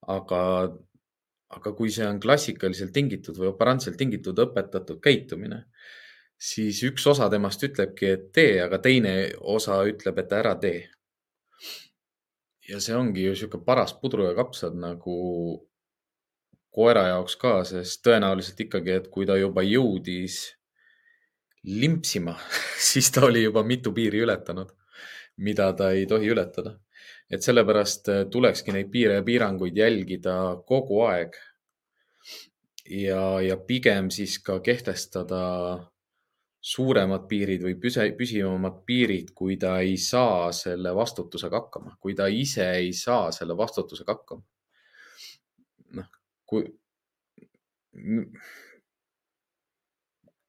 [0.09, 0.41] aga,
[1.53, 5.65] aga kui see on klassikaliselt tingitud või operantselt tingitud õpetatud käitumine,
[6.39, 10.87] siis üks osa temast ütlebki, et tee, aga teine osa ütleb, et ära tee.
[12.69, 15.17] ja see ongi ju sihuke paras pudru ja kapsad nagu
[16.71, 20.58] koera jaoks ka, sest tõenäoliselt ikkagi, et kui ta juba jõudis
[21.65, 22.37] limpsima,
[22.91, 24.71] siis ta oli juba mitu piiri ületanud,
[25.45, 26.79] mida ta ei tohi ületada.
[27.31, 31.37] et sellepärast äh, tulekski neid piire ja piiranguid jälgida kogu aeg.
[32.91, 35.43] ja, ja pigem siis ka kehtestada
[36.61, 42.27] suuremad piirid või püse, püsivamad piirid, kui ta ei saa selle vastutusega hakkama, kui ta
[42.27, 44.43] ise ei saa selle vastutusega hakkama.
[45.99, 46.09] noh,
[46.47, 46.65] kui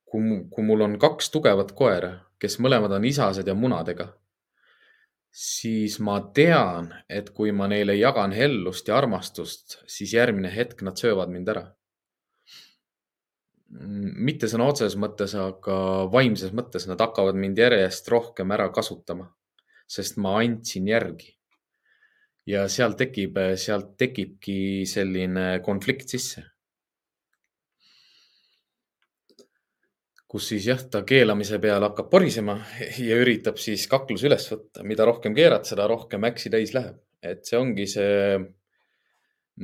[0.09, 4.09] kui, kui mul on kaks tugevat koera, kes mõlemad on isased ja munadega,
[5.29, 10.97] siis ma tean, et kui ma neile jagan hellust ja armastust, siis järgmine hetk nad
[10.97, 11.67] söövad mind ära.
[13.69, 19.27] mitte sõna otseses mõttes, aga vaimses mõttes nad hakkavad mind järjest rohkem ära kasutama,
[19.85, 21.35] sest ma andsin järgi.
[22.49, 26.41] ja seal tekib, sealt tekibki selline konflikt sisse
[30.29, 32.59] kus siis jah, ta keelamise peale hakkab porisema
[33.01, 34.85] ja üritab siis kakluse üles võtta.
[34.85, 36.99] mida rohkem keerad, seda rohkem äksi täis läheb.
[37.21, 38.37] et see ongi see,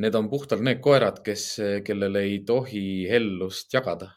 [0.02, 1.46] need on puhtalt need koerad, kes,
[1.86, 4.10] kellele ei tohi hellust jagada.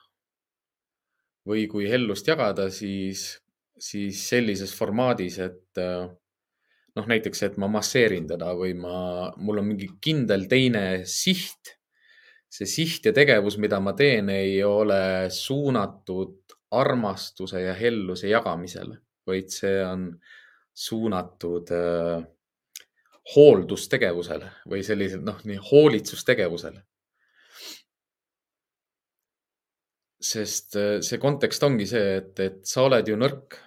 [1.49, 3.38] või kui hellust jagada, siis,
[3.78, 9.92] siis sellises formaadis, et noh, näiteks, et ma masseerin teda või ma, mul on mingi
[10.01, 11.78] kindel teine siht
[12.49, 16.38] see siht ja tegevus, mida ma teen, ei ole suunatud
[16.70, 20.10] armastuse ja helluse jagamisele, vaid see on
[20.74, 22.26] suunatud äh,
[23.34, 26.84] hooldustegevusele või sellisel noh, nii hoolitsustegevusele.
[30.28, 33.60] sest äh, see kontekst ongi see, et, et sa oled ju nõrk.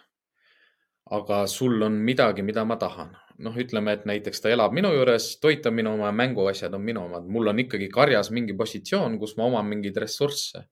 [1.12, 3.10] aga sul on midagi, mida ma tahan
[3.44, 7.06] noh, ütleme, et näiteks ta elab minu juures, toit on minu oma, mänguasjad on minu
[7.08, 10.66] omad, mul on ikkagi karjas mingi positsioon, kus ma oman mingeid ressursse.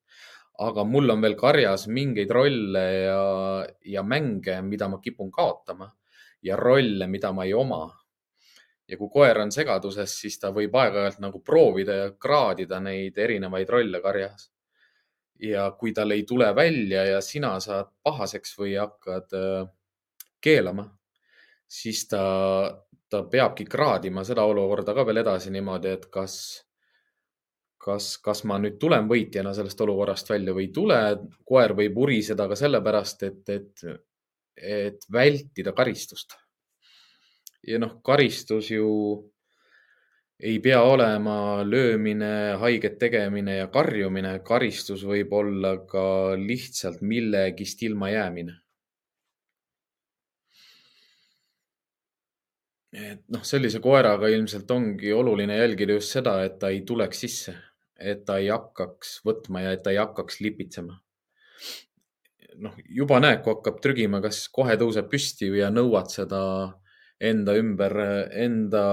[0.59, 3.21] Aga mul on veel karjas mingeid rolle ja,
[3.85, 5.87] ja mänge, mida ma kipun kaotama
[6.43, 7.87] ja rolle, mida ma ei oma.
[8.89, 13.69] ja kui koer on segaduses, siis ta võib aeg-ajalt nagu proovida ja kraadida neid erinevaid
[13.69, 14.51] rolle karjas.
[15.39, 19.67] ja kui tal ei tule välja ja sina saad pahaseks või hakkad äh,
[20.41, 20.89] keelama
[21.69, 22.23] siis ta,
[23.09, 26.35] ta peabki kraadima seda olukorda ka veel edasi niimoodi, et kas,
[27.79, 30.99] kas, kas ma nüüd tulen võitjana sellest olukorrast välja või ei tule.
[31.45, 33.83] koer võib uriseda ka sellepärast, et, et,
[34.55, 36.37] et vältida karistust.
[37.67, 38.87] ja noh, karistus ju
[40.39, 44.39] ei pea olema löömine, haiget tegemine ja karjumine.
[44.43, 48.55] karistus võib olla ka lihtsalt millegist ilmajäämine
[52.93, 57.53] et noh, sellise koeraga ilmselt ongi oluline jälgida just seda, et ta ei tuleks sisse,
[57.99, 60.99] et ta ei hakkaks võtma ja et ta ei hakkaks lipitsema.
[62.59, 66.41] noh, juba näed, kui hakkab trügima, kas kohe tõuseb püsti ja nõuad seda
[67.19, 67.95] enda ümber,
[68.31, 68.83] enda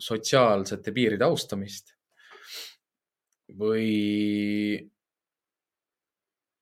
[0.00, 1.94] sotsiaalsete piiride austamist.
[3.54, 3.88] või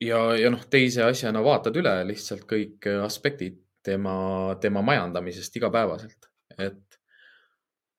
[0.02, 6.91] ja, ja noh, teise asjana vaatad üle lihtsalt kõik aspektid tema, tema majandamisest igapäevaselt, et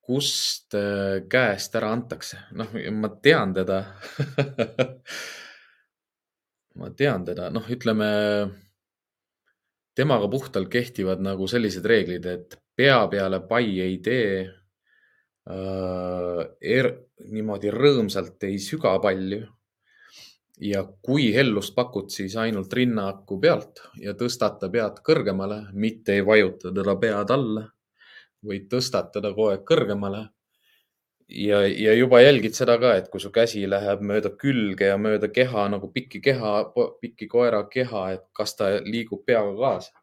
[0.03, 2.41] kust äh, käest ära antakse.
[2.59, 3.79] noh, ma tean teda
[6.79, 8.09] ma tean teda, noh, ütleme
[9.95, 14.49] temaga puhtalt kehtivad nagu sellised reeglid, et pea peale pai ei tee äh,
[16.61, 16.93] er,.
[17.23, 19.47] niimoodi rõõmsalt ei süga palju.
[20.63, 26.71] ja kui hellust pakud, siis ainult rinnaku pealt ja tõstata pead kõrgemale, mitte ei vajuta
[26.71, 27.73] teda pead alla,
[28.47, 30.27] vaid tõstad teda kogu aeg kõrgemale
[31.27, 35.29] ja, ja juba jälgid seda ka, et kui su käsi läheb mööda külge ja mööda
[35.33, 36.53] keha nagu pikki keha,
[37.01, 39.93] pikki koera keha, et kas ta liigub peaga kaasa.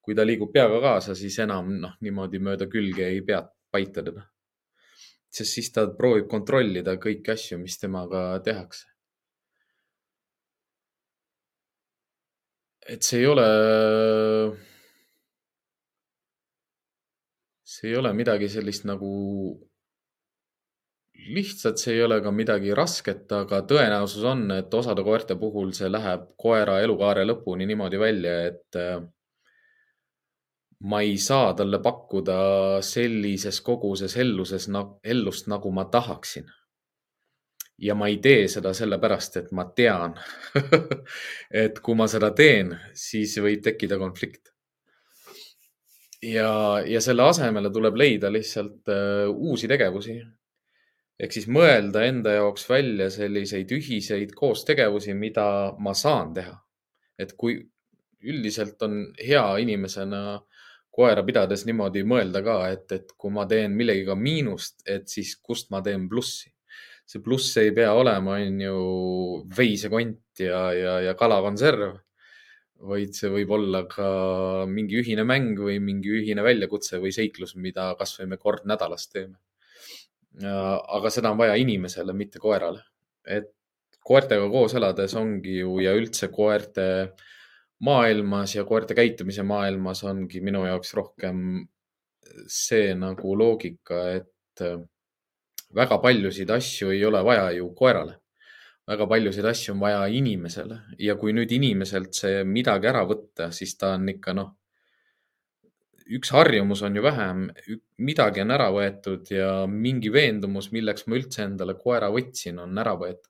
[0.00, 4.24] kui ta liigub peaga kaasa, siis enam noh, niimoodi mööda külge ei pea paita teda.
[5.30, 8.86] sest siis ta proovib kontrollida kõiki asju, mis temaga tehakse.
[12.90, 13.44] et see ei ole,
[17.80, 19.10] see ei ole midagi sellist nagu
[21.28, 25.90] lihtsalt see ei ole ka midagi rasket, aga tõenäosus on, et osade koerte puhul see
[25.90, 29.00] läheb koera elukaare lõpuni niimoodi välja, et äh,
[30.80, 32.38] ma ei saa talle pakkuda
[32.84, 34.68] sellises koguses helluses,
[35.06, 36.48] hellust, nagu ma tahaksin.
[37.80, 40.12] ja ma ei tee seda sellepärast, et ma tean
[41.64, 44.49] et kui ma seda teen, siis võib tekkida konflikt.
[46.22, 46.52] Ja,
[46.86, 50.20] ja selle asemele tuleb leida lihtsalt uh, uusi tegevusi
[51.20, 55.46] ehk siis mõelda enda jaoks välja selliseid ühiseid koostegevusi, mida
[55.78, 56.56] ma saan teha.
[57.20, 57.58] et kui
[58.24, 60.40] üldiselt on hea inimesena
[60.90, 65.68] koera pidades niimoodi mõelda ka, et, et kui ma teen millegiga miinust, et siis kust
[65.70, 66.48] ma teen plussi.
[67.10, 68.80] see pluss ei pea olema, on ju,
[69.56, 71.96] veisekont ja, ja, ja kalakonserv,
[72.80, 74.08] vaid see võib olla ka
[74.68, 79.36] mingi ühine mäng või mingi ühine väljakutse või seiklus, mida kasvõi me kord nädalas teeme
[80.38, 82.82] aga seda on vaja inimesele, mitte koerale.
[83.26, 83.50] et
[84.04, 87.12] koertega koos elades ongi ju ja üldse koerte
[87.84, 91.66] maailmas ja koerte käitumise maailmas ongi minu jaoks rohkem
[92.46, 94.64] see nagu loogika, et
[95.74, 98.19] väga paljusid asju ei ole vaja ju koerale.
[98.90, 103.76] Väga paljusid asju on vaja inimesele ja kui nüüd inimeselt see midagi ära võtta, siis
[103.78, 104.56] ta on ikka noh
[106.16, 107.42] üks harjumus on ju vähem,
[108.02, 112.96] midagi on ära võetud ja mingi veendumus, milleks ma üldse endale koera võtsin, on ära
[112.98, 113.28] võetud.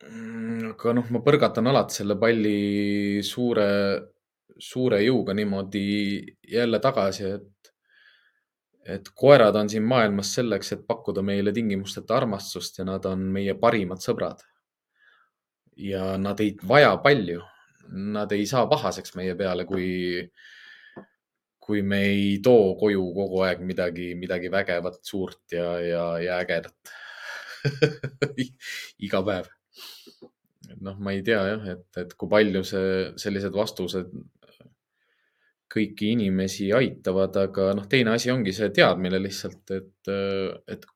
[0.00, 3.66] Mm, aga noh, ma põrgatan alati selle palli suure,
[4.56, 5.84] suure jõuga niimoodi
[6.52, 7.59] jälle tagasi, et,
[8.86, 13.54] et koerad on siin maailmas selleks, et pakkuda meile tingimusteta armastust ja nad on meie
[13.54, 14.46] parimad sõbrad.
[15.76, 17.40] ja nad ei vaja palju
[17.90, 19.86] nad ei saa pahaseks meie peale, kui,
[21.60, 26.92] kui me ei too koju kogu aeg midagi, midagi vägevat, suurt ja, ja, ja ägedat
[29.06, 29.50] iga päev.
[30.80, 34.12] noh, ma ei tea jah, et, et kui palju see, sellised vastused
[35.70, 40.10] kõiki inimesi aitavad, aga noh, teine asi ongi see teadmine lihtsalt, et,
[40.74, 40.86] et,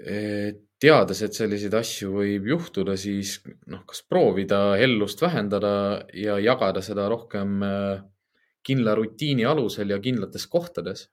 [0.00, 3.38] et teades, et selliseid asju võib juhtuda, siis
[3.72, 5.72] noh, kas proovida hellust vähendada
[6.16, 8.00] ja jagada seda rohkem äh,
[8.66, 11.08] kindla rutiini alusel ja kindlates kohtades.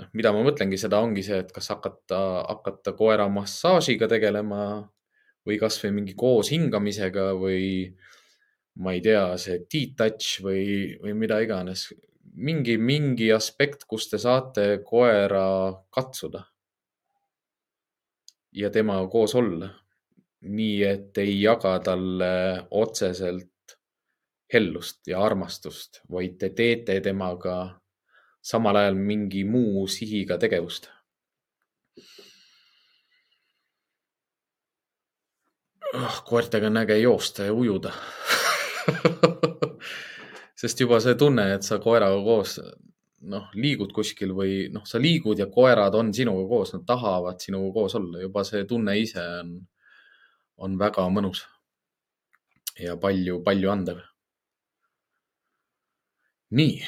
[0.00, 4.62] noh, mida ma mõtlengi, seda ongi see, et kas hakata, hakata koera massaažiga tegelema
[5.44, 7.90] või kasvõi mingi koos hingamisega või
[8.78, 10.62] ma ei tea, see detouch või,
[11.02, 11.90] või mida iganes.
[12.34, 16.44] mingi, mingi aspekt, kus te saate koera katsuda
[18.52, 19.70] ja temaga koos olla.
[20.40, 23.74] nii et ei jaga talle otseselt
[24.52, 27.80] hellust ja armastust, vaid te teete temaga
[28.40, 30.88] samal ajal mingi muu sihiga tegevust.
[35.94, 37.92] oh, koertega on äge joosta ja ujuda
[40.60, 42.58] sest juba see tunne, et sa koeraga koos
[43.30, 47.72] noh, liigud kuskil või noh, sa liigud ja koerad on sinuga koos, nad tahavad sinuga
[47.74, 49.54] koos olla, juba see tunne ise on,
[50.64, 51.44] on väga mõnus.
[52.80, 54.00] ja palju, palju andev.
[56.56, 56.80] nii,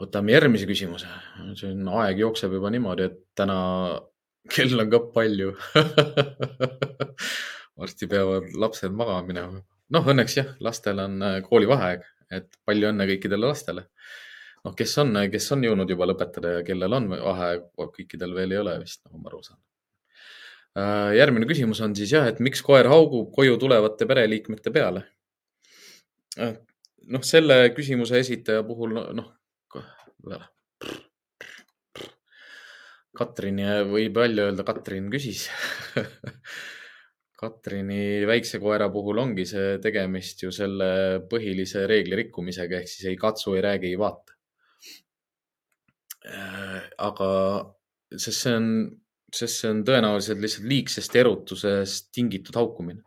[0.00, 1.08] võtame järgmise küsimuse.
[1.60, 3.58] siin aeg jookseb juba niimoodi, et täna
[4.52, 5.54] kell on ka palju
[7.78, 9.60] varsti peavad lapsed magama minema.
[9.94, 13.86] Noh, õnneks jah, lastel on äh, koolivaheaeg, et palju õnne kõikidele lastele
[14.66, 18.62] noh, kes on, kes on jõudnud juba lõpetada ja kellel on vaheaeg, kõikidel veel ei
[18.62, 19.60] ole vist, nagu ma aru saan.
[20.76, 25.06] Äh, järgmine küsimus on siis jah, et miks koer haugub koju tulevate pereliikmete peale?
[26.36, 26.58] Äh,
[27.12, 29.32] noh, selle küsimuse esitaja puhul noh,
[33.16, 35.46] Katrin võib välja öelda, Katrin küsis
[37.36, 40.86] Katrini väikse koera puhul ongi see tegemist ju selle
[41.28, 44.36] põhilise reegli rikkumisega ehk siis ei katsu, ei räägi, ei vaata.
[46.26, 47.28] Äh, aga,
[48.16, 48.70] sest see on,
[49.40, 53.04] sest see on tõenäoliselt lihtsalt liigsest erutusest tingitud haukumine.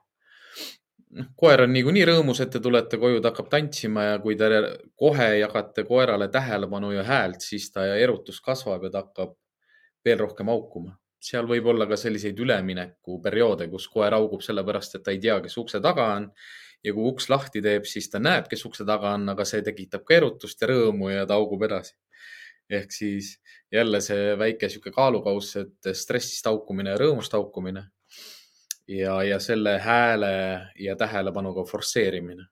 [1.17, 4.61] noh, koer on niikuinii rõõmus, et te tulete koju, ta hakkab tantsima ja kui te
[4.93, 9.33] kohe jagate koerale tähelepanu ja häält, siis ta erutus kasvab ja ta hakkab
[10.05, 15.13] veel rohkem haukuma seal võib olla ka selliseid üleminekuperioode, kus koer haugub sellepärast, et ta
[15.13, 16.31] ei tea, kes ukse taga on.
[16.83, 20.05] ja kui uks lahti teeb, siis ta näeb, kes ukse taga on, aga see tekitab
[20.07, 21.95] ka erutust ja rõõmu ja ta haugub edasi.
[22.69, 23.39] ehk siis
[23.71, 27.89] jälle see väike sihuke kaalukauss, et stressist haukumine ja rõõmust haukumine.
[28.87, 32.47] ja, ja selle hääle ja tähelepanuga forsseerimine.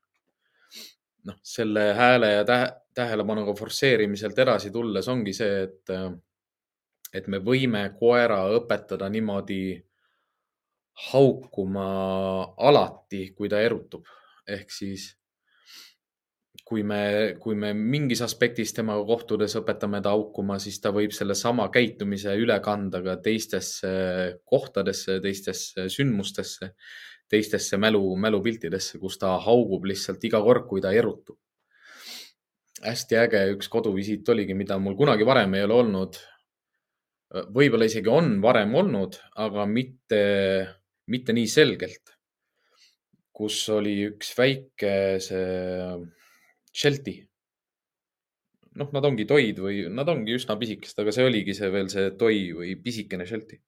[1.23, 5.95] noh, selle hääle ja tähe, tähelepanuga forsseerimiselt edasi tulles ongi see, et
[7.17, 9.61] et me võime koera õpetada niimoodi
[11.11, 11.87] haukuma
[12.57, 14.05] alati, kui ta erutub.
[14.47, 15.17] ehk siis
[16.67, 21.69] kui me, kui me mingis aspektis temaga kohtudes õpetame ta haukuma, siis ta võib sellesama
[21.71, 23.91] käitumise üle kanda ka teistesse
[24.43, 26.73] kohtadesse, teistesse sündmustesse,
[27.31, 31.39] teistesse mälu, mälupiltidesse, kus ta haugub lihtsalt iga kord, kui ta erutub.
[32.77, 36.19] hästi äge üks koduvisiit oligi, mida mul kunagi varem ei ole olnud
[37.31, 40.21] võib-olla isegi on varem olnud, aga mitte,
[41.11, 42.13] mitte nii selgelt.
[43.37, 45.97] kus oli üks väike see
[46.73, 47.27] Sheltie.
[48.77, 52.11] noh, nad ongi toid või nad ongi üsna pisikesed, aga see oligi see veel see
[52.17, 53.61] toi või pisikene Sheltie.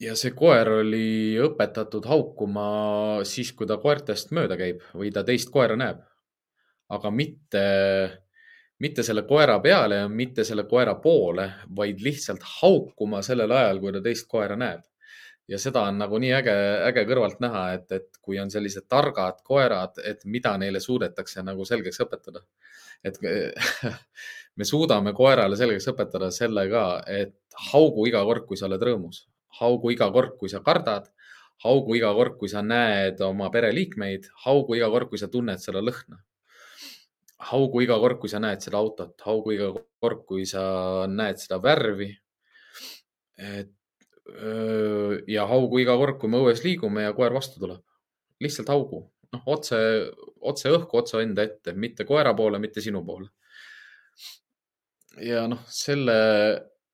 [0.00, 5.52] ja see koer oli õpetatud haukuma siis, kui ta koertest mööda käib või ta teist
[5.54, 6.02] koera näeb.
[6.92, 7.64] aga mitte
[8.82, 13.92] mitte selle koera peale ja mitte selle koera poole, vaid lihtsalt haukuma sellel ajal, kui
[13.94, 14.82] ta teist koera näeb.
[15.50, 16.52] ja seda on nagu nii äge,
[16.88, 21.66] äge kõrvalt näha, et, et kui on sellised targad koerad, et mida neile suudetakse nagu
[21.68, 22.42] selgeks õpetada.
[23.04, 27.36] et me suudame koerale selgeks õpetada selle ka, et
[27.70, 29.26] haugu iga kord, kui sa oled rõõmus,
[29.60, 31.10] haugu iga kord, kui sa kardad,
[31.62, 35.84] haugu iga kord, kui sa näed oma pereliikmeid, haugu iga kord, kui sa tunned seda
[35.84, 36.22] lõhna
[37.50, 39.70] haugu iga kord, kui sa näed seda autot, haugu iga
[40.02, 40.62] kord, kui sa
[41.10, 42.10] näed seda värvi.
[43.42, 43.72] et
[45.26, 47.82] ja haugu iga kord, kui me õues liigume ja koer vastu tuleb.
[48.42, 49.78] lihtsalt haugu, noh, otse,
[50.40, 53.28] otse õhku, otse enda ette, mitte koera poole, mitte sinu poole.
[55.22, 56.16] ja noh, selle,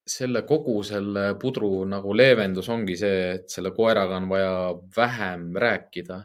[0.08, 4.54] selle kogu selle pudru nagu leevendus ongi see, et selle koeraga on vaja
[4.96, 6.24] vähem rääkida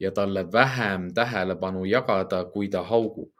[0.00, 3.33] ja talle vähem tähelepanu jagada, kui ta haugub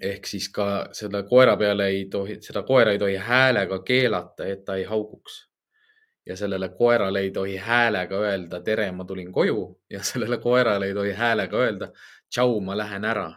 [0.00, 4.64] ehk siis ka selle koera peale ei tohi, seda koera ei tohi häälega keelata, et
[4.64, 5.48] ta ei hauguks.
[6.26, 10.94] ja sellele koerale ei tohi häälega öelda tere, ma tulin koju ja sellele koerale ei
[10.94, 11.88] tohi häälega öelda
[12.30, 13.32] tšau, ma lähen ära.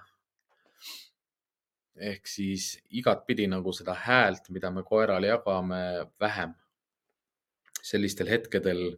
[1.98, 6.54] ehk siis igatpidi nagu seda häält, mida me koerale jagame, vähem.
[7.84, 8.98] sellistel hetkedel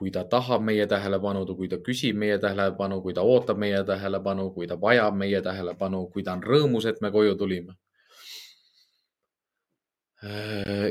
[0.00, 4.46] kui ta tahab meie tähelepanu, kui ta küsib meie tähelepanu, kui ta ootab meie tähelepanu,
[4.54, 7.76] kui ta vajab meie tähelepanu, kui ta on rõõmus, et me koju tulime.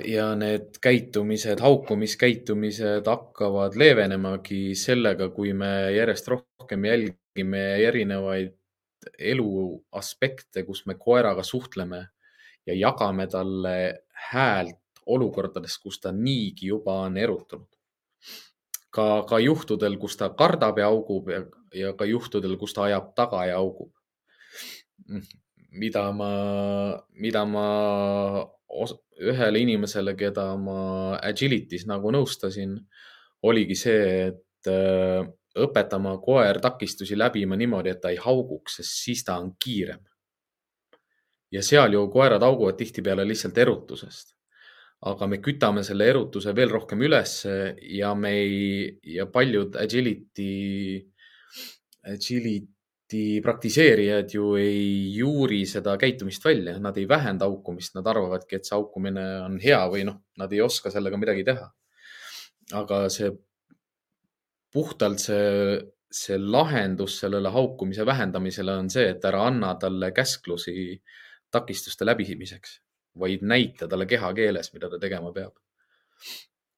[0.10, 8.56] ja need käitumised, haukumiskäitumised hakkavad leevenemagi sellega, kui me järjest rohkem jälgime erinevaid
[9.34, 9.52] elu
[10.02, 12.04] aspekte, kus me koeraga suhtleme
[12.66, 13.76] ja jagame talle
[14.32, 17.79] häält olukordades, kus ta niigi juba on erutunud
[18.94, 21.44] ka, ka juhtudel, kus ta kardab ja augub ja,
[21.76, 23.92] ja ka juhtudel, kus ta ajab taga ja augub.
[25.70, 26.30] mida ma,
[27.14, 27.66] mida ma
[29.22, 32.76] ühele inimesele, keda ma Agility's nagu nõustasin,
[33.46, 35.26] oligi see, et äh,
[35.60, 40.02] õpetama koer takistusi läbima niimoodi, et ta ei hauguks, sest siis ta on kiirem.
[41.52, 44.36] ja seal ju koerad hauguvad tihtipeale lihtsalt erutusest
[45.08, 47.54] aga me kütame selle erutuse veel rohkem ülesse
[47.96, 50.50] ja me ei, ja paljud agility,
[52.04, 58.68] agility praktiseerijad ju ei juuri seda käitumist välja, nad ei vähenda haukumist, nad arvavadki, et
[58.68, 61.70] see haukumine on hea või noh, nad ei oska sellega midagi teha.
[62.80, 63.32] aga see
[64.70, 65.80] puhtalt see
[66.12, 70.98] see lahendus sellele haukumise vähendamisele on see, et ära anna talle käsklusi
[71.54, 72.80] takistuste läbiviimiseks,
[73.20, 75.56] vaid näita talle kehakeeles, mida ta tegema peab.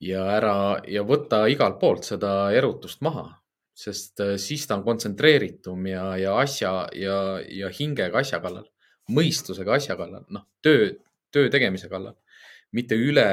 [0.01, 3.27] ja ära ja võta igalt poolt seda erutust maha,
[3.73, 8.65] sest äh, siis ta on kontsentreeritum ja, ja asja ja, ja hingega asja kallal,
[9.09, 10.89] mõistusega asja kallal, noh, töö,
[11.32, 12.15] töö tegemise kallal
[12.75, 13.27] mitte üle,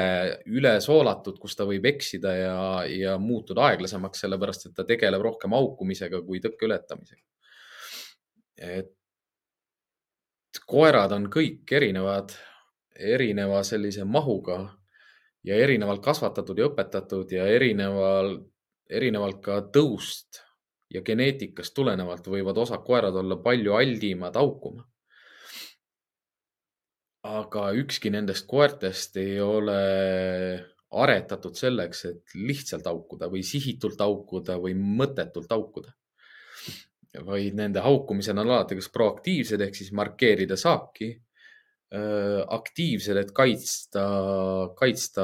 [0.51, 2.55] üle soolatud, kus ta võib eksida ja,
[2.91, 7.23] ja muutuda aeglasemaks, sellepärast et ta tegeleb rohkem haukumisega kui tõkke ületamisega.
[8.59, 8.91] et
[10.67, 12.33] koerad on kõik erinevad,
[12.99, 14.59] erineva sellise mahuga
[15.43, 18.35] ja erinevalt kasvatatud ja õpetatud ja erineval,
[18.89, 20.43] erinevalt ka tõust
[20.89, 24.89] ja geneetikast tulenevalt võivad osad koerad olla palju aldimad haukuma
[27.27, 29.79] aga ükski nendest koertest ei ole
[30.89, 35.93] aretatud selleks, et lihtsalt haukuda või sihitult haukuda või mõttetult haukuda.
[37.25, 41.09] vaid nende haukumised on alati kas proaktiivsed ehk siis markeerida saaki,
[41.89, 44.03] aktiivsed, et kaitsta,
[44.77, 45.23] kaitsta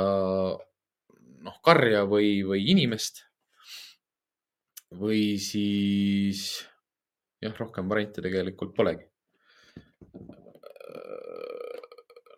[1.45, 3.21] noh, karja või, või inimest.
[4.95, 6.41] või siis
[7.43, 9.05] jah, rohkem variante tegelikult polegi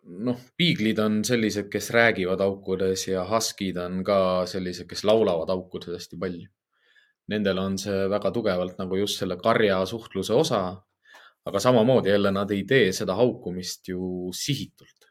[0.08, 5.94] noh, piiglid on sellised, kes räägivad aukudes ja huskid on ka sellised, kes laulavad aukudes
[5.94, 6.48] hästi palju.
[7.28, 10.62] Nendel on see väga tugevalt nagu just selle karja suhtluse osa.
[11.48, 15.08] Aga samamoodi jälle nad ei tee seda haukumist ju sihitult.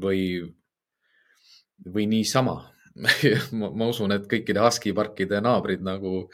[0.00, 0.22] Või,
[1.86, 2.60] või niisama.
[3.58, 6.26] Ma, ma usun, et kõikide husky parkide naabrid nagu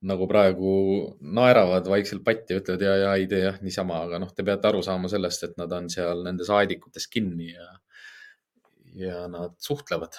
[0.00, 0.72] nagu praegu
[1.20, 4.70] naeravad vaikselt patti ja ütlevad ja, ja ei tee jah niisama, aga noh, te peate
[4.70, 7.68] aru saama sellest, et nad on seal nendes aedikutes kinni ja,
[8.96, 10.16] ja nad suhtlevad,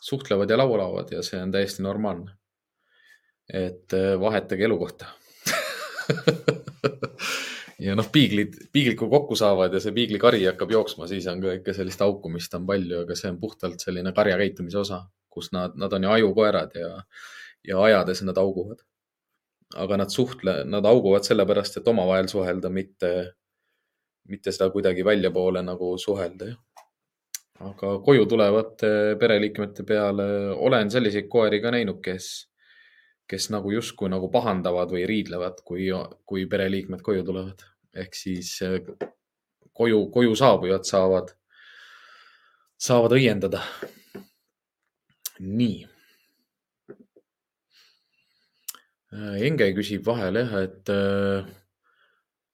[0.00, 2.32] suhtlevad ja laulavad ja see on täiesti normaalne.
[3.48, 5.06] et äh, vahetage elukohta
[7.78, 11.74] ja noh, piiglid, kui kokku saavad ja see piiglikari hakkab jooksma, siis on ka ikka
[11.76, 15.92] sellist haukumist on palju, aga see on puhtalt selline karja käitumise osa, kus nad, nad
[15.92, 16.94] on ju ajukoerad ja
[17.68, 18.78] ja ajades nad auguvad.
[19.76, 23.34] aga nad suhtle, nad auguvad sellepärast, et omavahel suhelda, mitte,
[24.24, 26.54] mitte seda kuidagi väljapoole nagu suhelda.
[27.60, 30.24] aga koju tulevate pereliikmete peale
[30.54, 32.47] olen selliseid koeri ka näinud, kes,
[33.28, 35.90] kes nagu justkui nagu pahandavad või riidlevad, kui,
[36.24, 37.66] kui pereliikmed koju tulevad.
[37.98, 38.80] ehk siis eh,
[39.72, 41.32] koju, koju saabujad saavad,
[42.78, 43.62] saavad õiendada.
[45.38, 45.86] nii
[49.08, 51.46] Äh, Enge küsib vahel jah, et äh,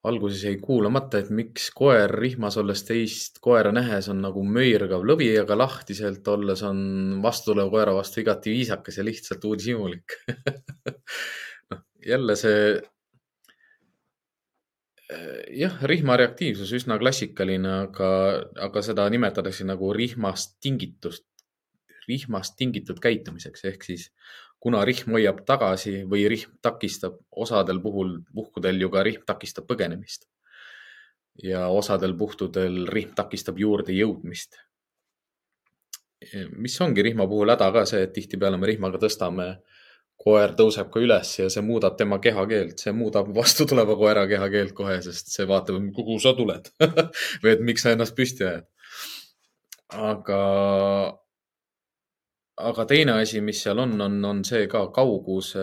[0.04, 5.30] alguses jäi kuulamata, et miks koer rihmas olles teist koera nähes on nagu möirgav lõvi,
[5.40, 6.80] aga lahtiselt olles on
[7.24, 10.18] vastutulev koera vastu igati viisakas ja lihtsalt uudishimulik.
[11.72, 12.58] Noh, jälle see
[15.08, 18.10] äh, jah, rihma reaktiivsus üsna klassikaline, aga,
[18.68, 21.24] aga seda nimetatakse nagu rihmast tingitust,
[22.04, 23.64] rihmast tingitud käitumiseks.
[23.72, 24.10] Ehk siis
[24.64, 30.24] kuna rihm hoiab tagasi või rihm takistab, osadel puhul, puhkudel ju ka rihm takistab põgenemist.
[31.42, 34.56] ja osadel puhtudel rihm takistab juurde jõudmist.
[36.56, 39.48] mis ongi rihma puhul häda ka see, et tihtipeale me rihmaga tõstame,
[40.16, 44.96] koer tõuseb ka üles ja see muudab tema kehakeelt, see muudab vastutuleva koera kehakeelt kohe,
[45.04, 46.70] sest see vaatab, kuhu sa tuled
[47.42, 48.70] või et miks sa ennast püsti ajad.
[49.92, 50.40] aga
[52.56, 55.54] aga teine asi, mis seal on, on, on see ka kaugus,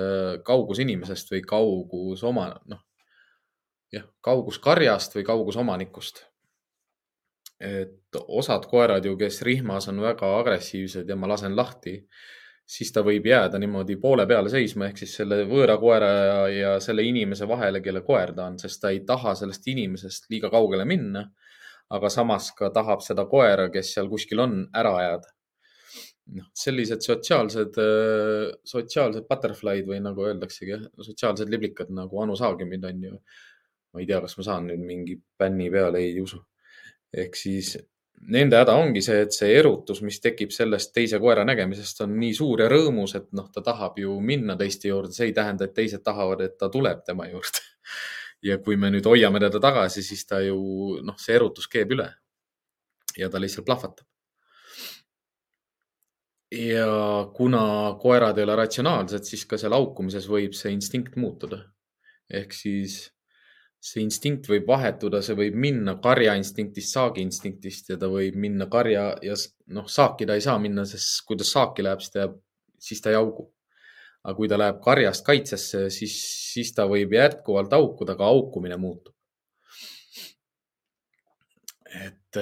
[0.46, 2.82] kaugus inimesest või kaugus oma, noh,
[3.94, 6.26] jah, kaugus karjast või kaugus omanikust.
[7.62, 11.94] et osad koerad ju, kes rihmas on väga agressiivsed ja ma lasen lahti,
[12.66, 16.72] siis ta võib jääda niimoodi poole peale seisma, ehk siis selle võõra koera ja, ja
[16.82, 20.86] selle inimese vahele, kelle koer ta on, sest ta ei taha sellest inimesest liiga kaugele
[20.86, 21.30] minna.
[21.92, 25.28] aga samas ka tahab seda koera, kes seal kuskil on, ära ajada
[26.38, 33.08] noh, sellised sotsiaalsed, äh, sotsiaalsed butterfly'd või nagu öeldaksegi, sotsiaalsed liblikad nagu Anu Saagimid on
[33.10, 33.22] ju.
[33.92, 36.40] ma ei tea, kas ma saan nüüd mingi bänni peale, ei usu.
[37.12, 37.74] ehk siis
[38.32, 42.34] nende häda ongi see, et see erutus, mis tekib sellest teise koera nägemisest, on nii
[42.38, 45.74] suur ja rõõmus, et noh, ta tahab ju minna teiste juurde, see ei tähenda, et
[45.76, 47.66] teised tahavad, et ta tuleb tema juurde.
[48.48, 52.08] ja kui me nüüd hoiame teda tagasi, siis ta ju noh, see erutus keeb üle.
[53.18, 54.11] ja ta lihtsalt plahvatab
[56.52, 61.64] ja kuna koerad ei ole ratsionaalsed, siis ka seal haukumises võib see instinkt muutuda.
[62.32, 63.12] ehk siis
[63.82, 68.68] see instinkt võib vahetuda, see võib minna karja instinktist saagi instinktist ja ta võib minna
[68.72, 69.34] karja ja
[69.74, 72.38] noh, saaki ta ei saa minna, sest kui ta saaki läheb, siis ta jääb,
[72.80, 73.50] siis ta ei haugu.
[74.24, 76.14] aga kui ta läheb karjast kaitsesse, siis,
[76.54, 79.16] siis ta võib jätkuvalt haukuda, aga haukumine muutub.
[81.92, 82.38] et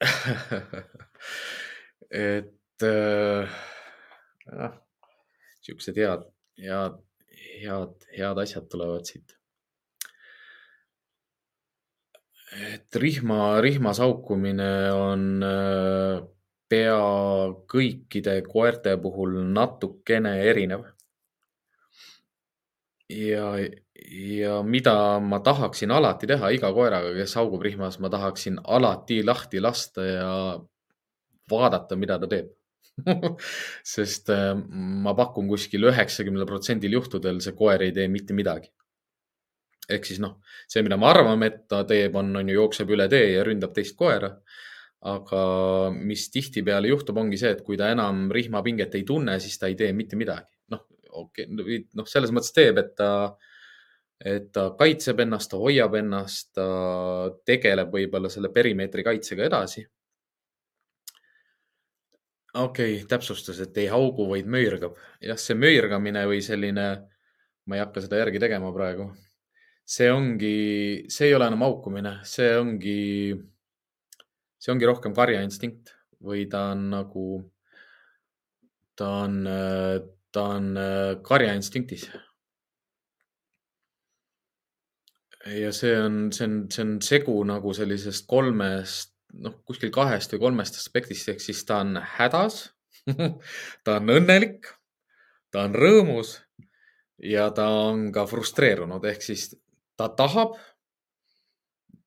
[2.10, 3.56] et äh,
[5.60, 6.28] siuksed head,
[6.60, 7.00] head,
[7.62, 9.36] head, head asjad tulevad siit.
[12.56, 16.22] et rihma, rihmas haukumine on äh,
[16.70, 17.00] pea
[17.70, 20.86] kõikide koerte puhul natukene erinev.
[23.10, 23.50] ja,
[24.10, 29.60] ja mida ma tahaksin alati teha iga koeraga, kes haugub rihmas, ma tahaksin alati lahti
[29.62, 30.32] lasta ja
[31.50, 32.54] vaadata, mida ta teeb
[33.94, 34.54] sest äh,
[35.04, 38.70] ma pakun kuskil üheksakümnel protsendil juhtudel see koer ei tee mitte midagi.
[39.86, 43.06] ehk siis noh, see, mida me arvame, et ta teeb, on, on ju, jookseb üle
[43.12, 44.32] tee ja ründab teist koera.
[45.06, 45.40] aga
[45.94, 49.76] mis tihtipeale juhtub, ongi see, et kui ta enam rihmapinget ei tunne, siis ta ei
[49.78, 50.48] tee mitte midagi.
[50.72, 53.10] noh, okei okay,, noh, selles mõttes teeb, et ta
[54.16, 56.64] et ta kaitseb ennast, ta hoiab ennast, ta
[57.44, 59.84] tegeleb võib-olla selle perimeetri kaitsega edasi
[62.62, 64.96] okei okay,, täpsustus, et ei haugu, vaid möirgab.
[65.20, 66.86] jah, see möirgamine või selline,
[67.66, 69.10] ma ei hakka seda järgi tegema praegu.
[69.86, 70.54] see ongi,
[71.12, 73.34] see ei ole enam haukumine, see ongi,
[74.58, 75.92] see ongi rohkem karjainstinkt
[76.26, 77.26] või ta on nagu,
[78.98, 79.42] ta on,
[80.32, 80.72] ta on
[81.22, 82.08] karjainstinktis.
[85.46, 90.46] ja see on, see on, see on segu nagu sellisest kolmest noh, kuskil kahest või
[90.46, 92.66] kolmest aspektist, ehk siis ta on hädas
[93.84, 94.68] ta on õnnelik,
[95.54, 96.36] ta on rõõmus
[97.22, 99.50] ja ta on ka frustreerunud, ehk siis
[99.96, 100.56] ta tahab,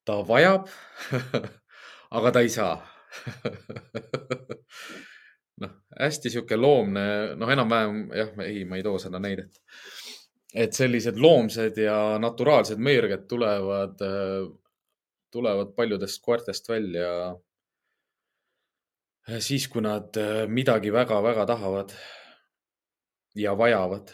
[0.06, 0.70] ta vajab
[2.18, 2.78] aga ta ei saa
[5.64, 7.06] noh, hästi sihuke loomne,
[7.40, 9.62] noh, enam-vähem jah, ei, ma ei too seda näidet.
[10.54, 14.02] et sellised loomsed ja naturaalsed meerged tulevad
[15.32, 17.12] tulevad paljudest koertest välja
[19.30, 21.94] äh, siis, kui nad äh, midagi väga-väga tahavad
[23.36, 24.12] ja vajavad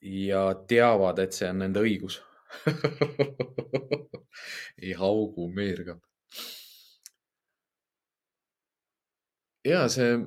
[0.00, 2.20] ja teavad, et see on nende õigus
[4.82, 6.00] ei haugu, meergab.
[9.66, 10.20] ja see,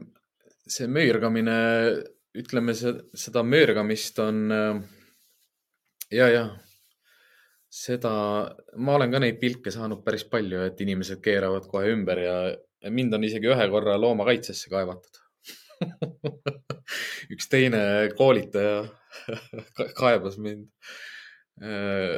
[0.68, 1.60] see meergamine,
[2.38, 4.82] ütleme seda meergamist on äh,
[6.12, 6.44] ja, ja
[7.70, 8.12] seda,
[8.82, 12.38] ma olen ka neid pilke saanud päris palju, et inimesed keeravad kohe ümber ja
[12.90, 15.20] mind on isegi ühe korra loomakaitsesse kaevatud
[17.34, 17.82] üks teine
[18.18, 18.82] koolitaja
[20.00, 20.66] kaebas mind
[21.62, 22.18] äh,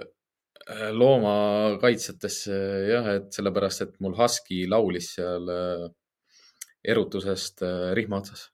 [0.95, 5.87] loomakaitsjatesse jah, et sellepärast, et mul Husky laulis seal äh,
[6.93, 8.47] erutusest äh, rihma otsas.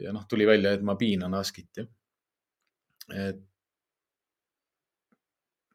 [0.00, 1.90] ja noh, tuli välja, et ma piinan Huskyt jah.
[3.12, 3.44] et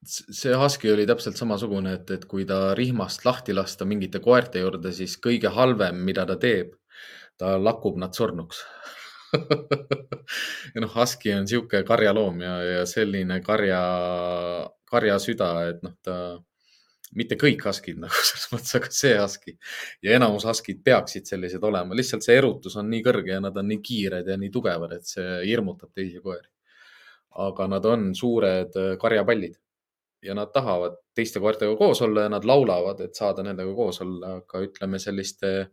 [0.06, 4.94] see Husky oli täpselt samasugune, et, et kui ta rihmast lahti lasta mingite koerte juurde,
[4.96, 6.74] siis kõige halvem, mida ta teeb,
[7.38, 8.64] ta lakub nad surnuks
[10.74, 13.82] ja noh, Husky on sihuke karjaloom ja, ja selline karja,
[14.92, 16.16] karjasüda, et noh, ta,
[17.18, 19.56] mitte kõik Huskid nagu selles mõttes, aga see Husky.
[20.04, 23.70] Ja enamus Huskid peaksid sellised olema, lihtsalt see erutus on nii kõrge ja nad on
[23.72, 26.48] nii kiired ja nii tugevad, et see hirmutab teisi koeri.
[27.42, 29.54] aga nad on suured karjapallid
[30.22, 34.38] ja nad tahavad teiste koertega koos olla ja nad laulavad, et saada nendega koos olla,
[34.42, 35.72] aga ütleme selliste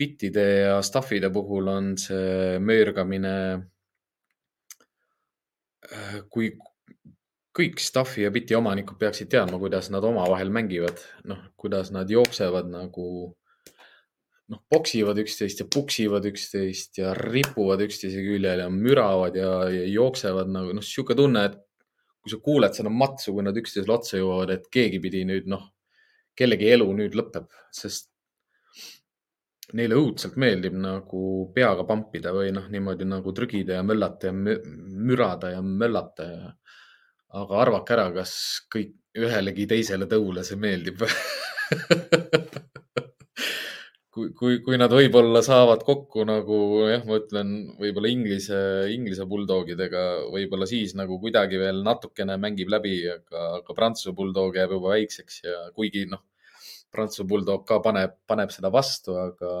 [0.00, 3.34] bittide ja stuff'ide puhul on see möörgamine.
[5.90, 6.54] Äh, kui
[7.56, 12.70] kõik stuff'i ja biti omanikud peaksid teadma, kuidas nad omavahel mängivad, noh, kuidas nad jooksevad
[12.70, 13.06] nagu
[14.50, 20.50] noh, poksivad üksteist ja puksivad üksteist ja ripuvad üksteise küljel ja müravad ja, ja jooksevad
[20.52, 21.58] nagu noh, sihuke tunne, et
[22.20, 25.66] kui sa kuuled seda matsu, kui nad üksteisele otsa jõuavad, et keegi pidi nüüd noh,
[26.36, 28.10] kellegi elu nüüd lõpeb, sest
[29.76, 31.22] neile õudselt meeldib nagu
[31.54, 36.54] peaga pampida või noh, niimoodi nagu trügida ja möllata ja mürada ja möllata ja.
[37.40, 38.32] aga arvake ära, kas
[38.72, 41.02] kõik ühelegi teisele tõule see meeldib
[44.20, 46.56] kui, kui, kui nad võib-olla saavad kokku nagu
[46.90, 48.58] jah, ma ütlen võib-olla inglise,
[48.92, 50.02] inglise bulldogidega,
[50.34, 55.40] võib-olla siis nagu kuidagi veel natukene mängib läbi, aga, aga prantsuse bulldog jääb juba väikseks
[55.46, 56.22] ja kuigi noh,
[56.92, 59.52] prantsuse bulldog ka paneb, paneb seda vastu, aga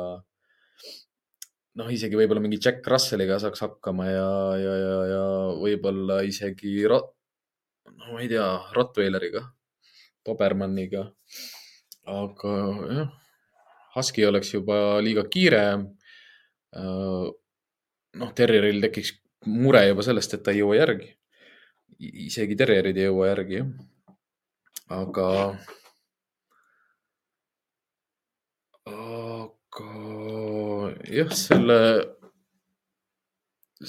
[1.80, 4.28] noh, isegi võib-olla mingi Jack Russelliga saaks hakkama ja,
[4.60, 5.22] ja, ja, ja
[5.62, 7.14] võib-olla isegi rot-,
[7.94, 9.46] no ma ei tea, Rottweileriga,
[10.26, 11.08] Dobermanniga.
[12.10, 12.52] aga
[12.90, 13.16] jah
[13.94, 15.64] Husky oleks juba liiga kiire.
[16.76, 17.26] Äh,
[18.20, 19.14] noh, terjeril tekiks
[19.46, 21.10] mure juba sellest, et ta ei jõua järgi.
[22.00, 23.68] isegi terjerid ei jõua järgi, jah.
[24.96, 25.26] aga,
[28.88, 29.90] aga
[31.18, 31.78] jah, selle,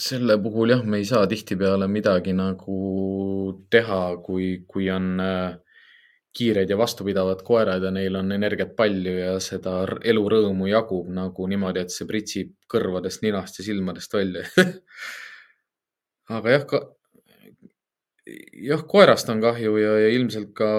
[0.08, 2.80] selle puhul jah, me ei saa tihtipeale midagi nagu
[3.72, 5.56] teha, kui, kui on äh,
[6.36, 11.84] kiired ja vastupidavad koerad ja neil on energiat palju ja seda elurõõmu jagub nagu niimoodi,
[11.84, 14.46] et see pritsib kõrvadest, ninast ja silmadest välja
[16.38, 16.82] aga jah ka,,
[18.70, 20.70] jah, koerast on kahju ja, ja ilmselt ka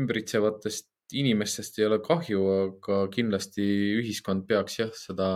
[0.00, 3.66] ümbritsevatest inimestest ei ole kahju, aga kindlasti
[3.98, 5.30] ühiskond peaks jah, seda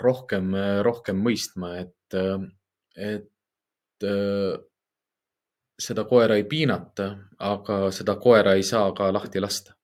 [0.00, 0.54] rohkem,
[0.86, 2.16] rohkem mõistma, et,
[2.96, 4.06] et
[5.82, 7.08] seda koera ei piinata,
[7.48, 9.76] aga seda koera ei saa ka lahti lasta.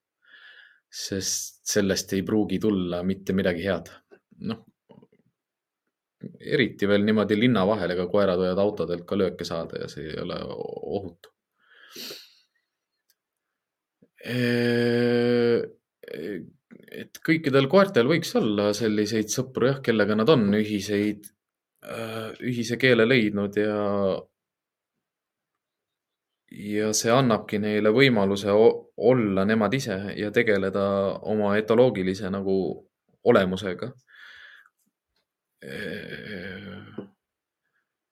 [0.89, 3.91] sest sellest ei pruugi tulla mitte midagi head.
[4.49, 4.63] noh,
[6.41, 10.21] eriti veel niimoodi linna vahel, ega koerad võivad autodelt ka lööke saada ja see ei
[10.23, 11.35] ole ohutu.
[17.03, 21.29] et kõikidel koertel võiks olla selliseid sõpru jah, kellega nad on ühiseid,
[22.43, 23.77] ühise keele leidnud ja
[26.51, 30.85] ja see annabki neile võimaluse olla nemad ise ja tegeleda
[31.29, 32.55] oma etoloogilise nagu
[33.25, 33.93] olemusega.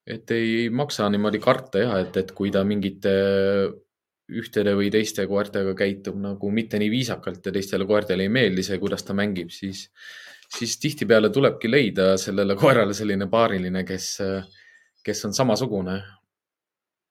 [0.07, 3.12] et ei maksa niimoodi karta jah, et, et kui ta mingite
[4.26, 8.80] ühtede või teiste koertega käitub nagu mitte nii viisakalt ja teistele koertele ei meeldi see,
[8.82, 9.87] kuidas ta mängib, siis,
[10.59, 14.11] siis tihtipeale tulebki leida sellele koerale selline paariline, kes,
[15.07, 16.01] kes on samasugune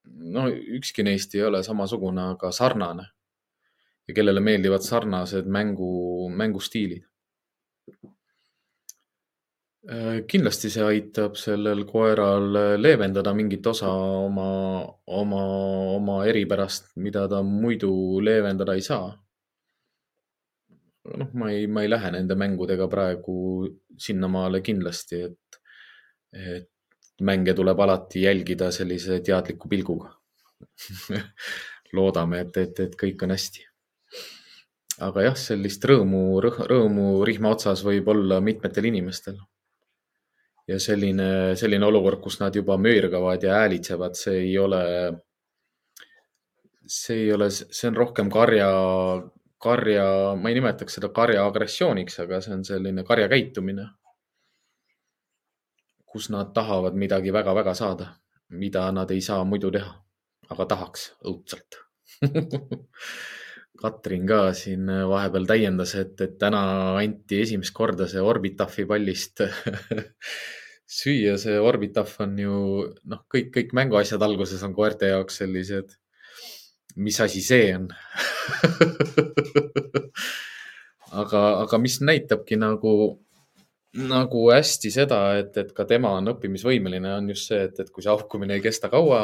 [0.06, 3.06] no ükski neist ei ole samasugune, aga sarnane
[4.08, 7.04] ja kellele meeldivad sarnased mängu, mängustiilid.
[9.86, 12.48] Äh, kindlasti see aitab sellel koeral
[12.80, 13.90] leevendada mingit osa
[14.26, 14.48] oma,
[15.06, 15.42] oma,
[15.94, 19.14] oma eripärast, mida ta muidu leevendada ei saa.
[21.06, 23.36] noh, ma ei, ma ei lähe nende mängudega praegu
[23.94, 25.58] sinnamaale kindlasti, et,
[26.34, 26.66] et
[27.20, 30.12] mänge tuleb alati jälgida sellise teadliku pilguga
[31.96, 33.64] loodame, et, et, et kõik on hästi.
[35.06, 39.38] aga jah, sellist rõõmu, rõõmu rihma otsas võib olla mitmetel inimestel.
[40.68, 44.82] ja selline, selline olukord, kus nad juba möirgavad ja häälitsevad, see ei ole,
[46.86, 48.70] see ei ole, see on rohkem karja,
[49.62, 53.86] karja, ma ei nimetaks seda karja agressiooniks, aga see on selline karja käitumine
[56.06, 58.12] kus nad tahavad midagi väga-väga saada,
[58.48, 59.90] mida nad ei saa muidu teha,
[60.50, 61.82] aga tahaks õudselt
[63.76, 69.42] Katrin ka siin vahepeal täiendas, et, et täna anti esimest korda see Orbitafi pallist
[70.98, 71.36] süüa.
[71.40, 72.56] see Orbitaf on ju
[73.04, 75.88] noh, kõik, kõik mänguasjad alguses on koerte jaoks sellised.
[76.96, 77.90] mis asi see on
[81.20, 83.20] aga, aga mis näitabki nagu
[83.96, 88.04] nagu hästi seda, et, et ka tema on õppimisvõimeline, on just see, et, et kui
[88.04, 89.20] see haukumine ei kesta kaua,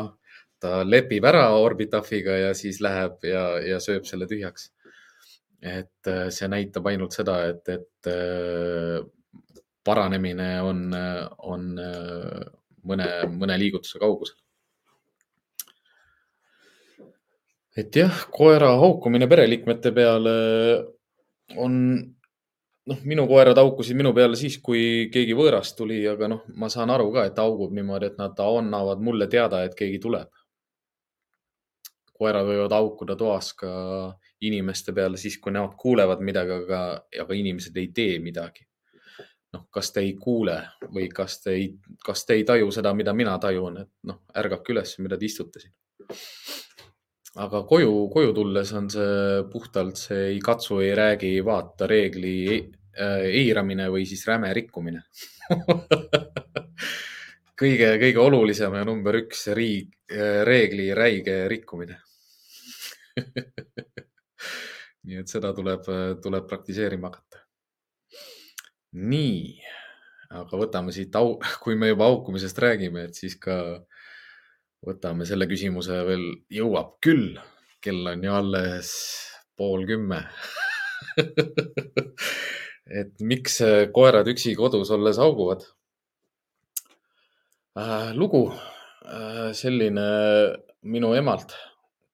[0.62, 4.70] ta lepib ära Orbitafiga ja siis läheb ja, ja sööb selle tühjaks.
[5.62, 9.03] et äh, see näitab ainult seda, et, et äh,
[9.86, 10.88] paranemine on,
[11.38, 12.40] on äh,
[12.82, 14.38] mõne, mõne liigutuse kaugusel.
[17.76, 20.34] et jah, koera haukumine pereliikmete peale
[21.57, 21.76] on
[22.91, 26.91] noh, minu koerad haukusid minu peale siis, kui keegi võõras tuli, aga noh, ma saan
[26.95, 30.30] aru ka, et haugub niimoodi, et nad annavad mulle teada, et keegi tuleb.
[32.22, 33.71] koerad võivad haukuda toas ka
[34.46, 36.83] inimeste peale siis, kui nemad kuulevad midagi, aga,
[37.25, 38.67] aga inimesed ei tee midagi.
[39.53, 40.54] noh, kas te ei kuule
[40.95, 41.67] või kas te ei,
[42.07, 45.61] kas te ei taju seda, mida mina tajun, et noh, ärgake üles, mida te istute
[45.61, 45.75] siin
[47.41, 52.34] aga koju, koju tulles on see puhtalt see ei katsu, ei räägi, ei vaata reegli
[52.59, 55.00] äh, eiramine või siis räme rikkumine
[57.63, 62.03] kõige, kõige olulisem ja number üks riig, äh, reegli räige rikkumine
[65.07, 65.87] nii et seda tuleb,
[66.22, 67.42] tuleb praktiseerima hakata.
[68.92, 69.63] nii,
[70.37, 73.57] aga võtame siit au, kui me juba haukumisest räägime, et siis ka
[74.87, 77.37] võtame selle küsimuse veel, jõuab küll,
[77.83, 78.91] kell on ju alles
[79.59, 80.22] pool kümme
[83.00, 83.61] et miks
[83.95, 85.64] koerad üksi kodus olles hauguvad
[87.79, 88.13] äh,?
[88.18, 90.07] lugu äh, selline
[90.83, 91.54] minu emalt,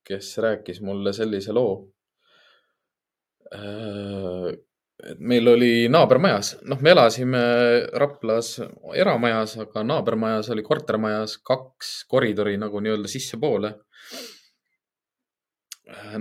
[0.04, 1.72] kes rääkis mulle sellise loo
[3.54, 4.56] äh,.
[5.08, 7.42] Et meil oli naabermajas, noh, me elasime
[8.00, 8.56] Raplas
[8.96, 13.72] eramajas, aga naabermajas oli kortermajas kaks koridori nagu nii-öelda sissepoole.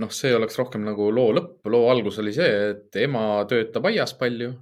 [0.00, 4.14] noh, see oleks rohkem nagu loo lõpp, loo algus oli see, et ema töötab aias
[4.16, 4.54] palju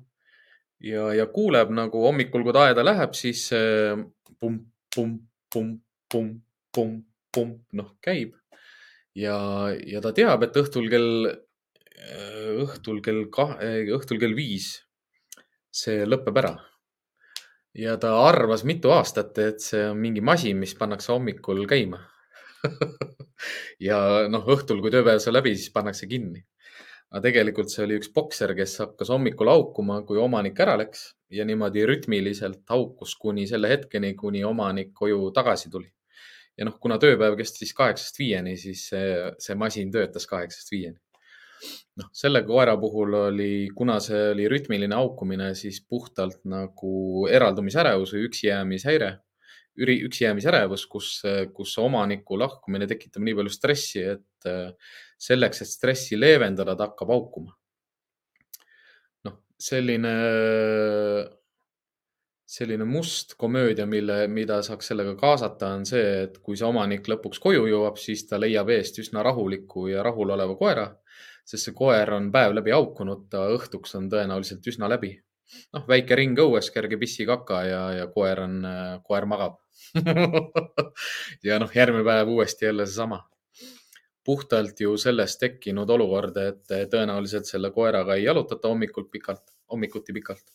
[0.83, 3.47] ja, ja kuuleb nagu hommikul, kui ta aeda läheb, siis
[4.41, 5.23] pump, pump,
[5.53, 5.79] pump,
[6.11, 6.43] pump,
[6.75, 8.35] pump, pump, noh, käib.
[9.15, 9.39] ja,
[9.87, 11.31] ja ta teab, et õhtul kell,
[12.67, 14.75] õhtul kell kahe, õhtul kell viis
[15.73, 16.55] see lõpeb ära.
[17.77, 22.01] ja ta arvas mitu aastat, et see on mingi masin, mis pannakse hommikul käima
[23.89, 26.45] ja noh, õhtul, kui tööpäev sai läbi, siis pannakse kinni
[27.11, 31.47] aga tegelikult see oli üks bokser, kes hakkas hommikul haukuma, kui omanik ära läks ja
[31.47, 35.89] niimoodi rütmiliselt haukus kuni selle hetkeni, kuni omanik koju tagasi tuli.
[36.57, 40.97] ja noh, kuna tööpäev kestis kaheksast viieni, siis see, see masin töötas kaheksast viieni.
[42.01, 48.27] Noh, selle koera puhul oli, kuna see oli rütmiline haukumine, siis puhtalt nagu eraldumisärevus või
[48.31, 49.15] üksijäämishäire
[49.77, 51.23] üksijäämisärevus, kus,
[51.53, 54.49] kus omaniku lahkumine tekitab nii palju stressi, et
[55.21, 57.57] selleks, et stressi leevendada, ta hakkab haukuma.
[59.27, 60.15] noh, selline,
[62.47, 67.41] selline must komöödia, mille, mida saaks sellega kaasata, on see, et kui see omanik lõpuks
[67.43, 70.89] koju jõuab, siis ta leiab eest üsna rahuliku ja rahuloleva koera,
[71.47, 75.15] sest see koer on päev läbi haukunud, ta õhtuks on tõenäoliselt üsna läbi.
[75.73, 78.57] noh, väike ring õues, kerge pissikaka ja, ja koer on,
[79.07, 79.61] koer magab
[81.47, 83.21] ja noh, järgmine päev uuesti jälle seesama
[84.27, 90.51] puhtalt ju sellest tekkinud olukord, et tõenäoliselt selle koeraga ei jalutata hommikul pikalt, hommikuti pikalt.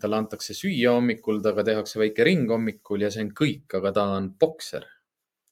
[0.00, 4.04] Talle antakse süüa hommikul, temaga tehakse väike ring hommikul ja see on kõik, aga ta
[4.18, 4.84] on bokser.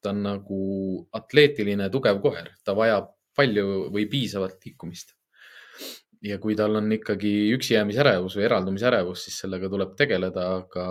[0.04, 0.56] ta on nagu
[1.16, 5.14] atleetiline, tugev koer, ta vajab palju või piisavalt liikumist.
[6.24, 10.86] ja kui tal on ikkagi üksijäämisärevus või eraldumisärevus, siis sellega tuleb tegeleda, aga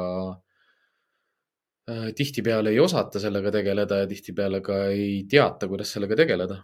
[1.92, 6.62] Äh, tihtipeale ei osata sellega tegeleda ja tihtipeale ka ei teata, kuidas sellega tegeleda.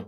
[0.00, 0.06] noh,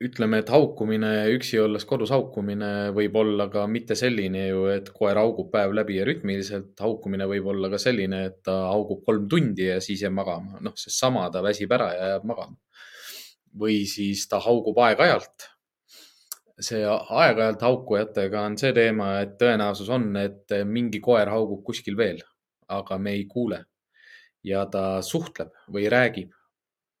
[0.00, 5.20] ütleme, et haukumine, üksi olles kodus haukumine võib olla ka mitte selline ju, et koer
[5.20, 6.72] haugub päev läbi ja rütmiliselt.
[6.80, 10.56] haukumine võib olla ka selline, et ta haugub kolm tundi ja siis jääb magama.
[10.64, 12.56] noh, seesama, ta väsib ära ja jääb magama.
[13.58, 15.48] Või siis ta haugub aeg-ajalt
[16.60, 22.20] see aeg-ajalt haukujatega on see teema, et tõenäosus on, et mingi koer haugub kuskil veel
[22.70, 23.64] aga me ei kuule.
[24.44, 26.30] ja ta suhtleb või räägib.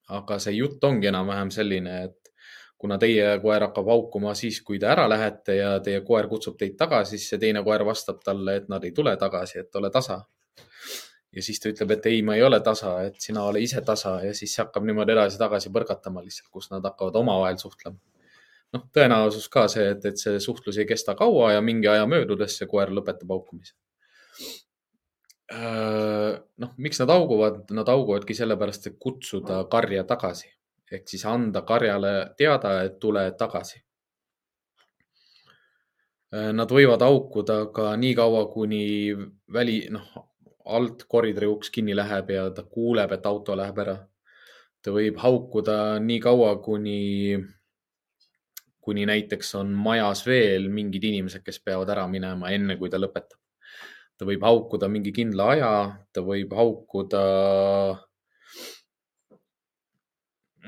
[0.08, 2.32] aga see jutt ongi enam-vähem selline, et
[2.78, 6.74] kuna teie koer hakkab haukuma siis, kui te ära lähete ja teie koer kutsub teid
[6.76, 10.18] tagasi, siis see teine koer vastab talle, et nad ei tule tagasi, et ole tasa.
[11.32, 14.18] Ja siis ta ütleb, et ei, ma ei ole tasa, et sina ole ise tasa
[14.24, 17.98] ja siis hakkab niimoodi edasi-tagasi põrgatama lihtsalt, kus nad hakkavad omavahel suhtlema
[18.74, 22.56] noh, tõenäosus ka see, et, et see suhtlus ei kesta kaua ja mingi aja möödudes
[22.58, 23.74] see koer lõpetab haukumise.
[25.50, 30.50] Noh, miks nad hauguvad, nad hauguvadki sellepärast, et kutsuda karja tagasi
[30.90, 33.78] ehk siis anda karjale teada, et tule tagasi.
[36.30, 38.82] Nad võivad haukuda ka nii kaua, kuni
[39.54, 40.10] väli, noh,
[40.64, 43.96] alt koridori uks kinni läheb ja ta kuuleb, et auto läheb ära.
[44.82, 47.36] ta võib haukuda nii kaua, kuni,
[48.80, 53.40] kuni näiteks on majas veel mingid inimesed, kes peavad ära minema, enne kui ta lõpetab
[54.20, 55.68] ta võib haukuda mingi kindla aja,
[56.12, 57.20] ta võib haukuda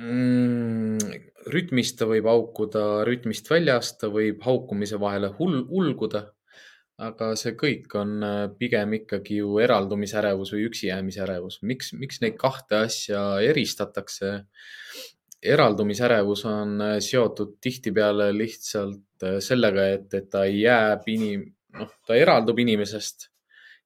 [0.01, 1.19] mm,
[1.53, 6.31] rütmist, ta võib haukuda rütmist väljas, ta võib haukumise vahele hul-, ulguda.
[7.01, 11.63] Aga see kõik on äh, pigem ikkagi ju eraldumisärevus või üksijäämisärevus.
[11.63, 14.45] miks, miks neid kahte asja eristatakse?
[15.43, 21.49] eraldumisärevus on äh, seotud tihtipeale lihtsalt äh, sellega, et, et ta jääb inim-,
[21.79, 23.33] noh, ta eraldub inimesest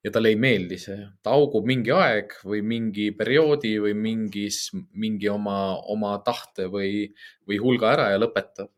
[0.05, 5.31] ja talle ei meeldi see, ta augub mingi aeg või mingi perioodi või mingis, mingi
[5.33, 7.09] oma, oma tahte või,
[7.49, 8.70] või hulga ära ja lõpetab.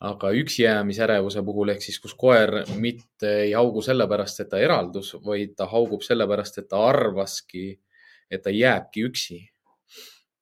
[0.00, 5.56] Aga üksijäämisärevuse puhul ehk siis, kus koer mitte ei haugu sellepärast, et ta eraldus, vaid
[5.58, 7.72] ta haugub sellepärast, et ta arvaski,
[8.30, 9.40] et ta jääbki üksi.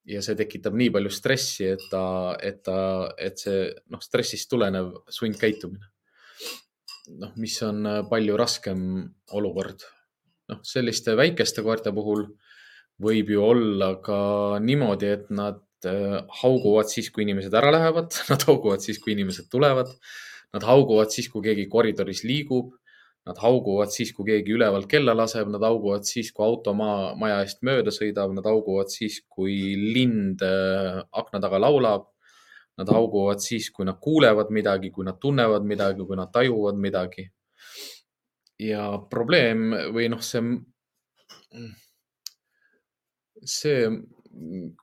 [0.06, 4.92] ja see tekitab nii palju stressi, et ta, et ta, et see noh, stressist tulenev
[5.10, 5.88] sundkäitumine
[7.14, 8.80] noh, mis on palju raskem
[9.38, 9.84] olukord
[10.50, 12.26] noh, selliste väikeste koerte puhul
[13.02, 14.18] võib ju olla ka
[14.62, 19.50] niimoodi, et nad äh, hauguvad siis, kui inimesed ära lähevad, nad hauguvad siis, kui inimesed
[19.52, 19.92] tulevad.
[20.54, 22.72] Nad hauguvad siis, kui keegi koridoris liigub.
[23.26, 27.40] Nad hauguvad siis, kui keegi ülevalt kella laseb, nad hauguvad siis, kui auto maa, maja
[27.42, 32.06] eest mööda sõidab, nad hauguvad siis, kui lind äh, akna taga laulab.
[32.76, 37.30] Nad hauguvad siis, kui nad kuulevad midagi, kui nad tunnevad midagi, kui nad tajuvad midagi.
[38.56, 40.40] ja probleem või noh, see,
[43.44, 43.90] see,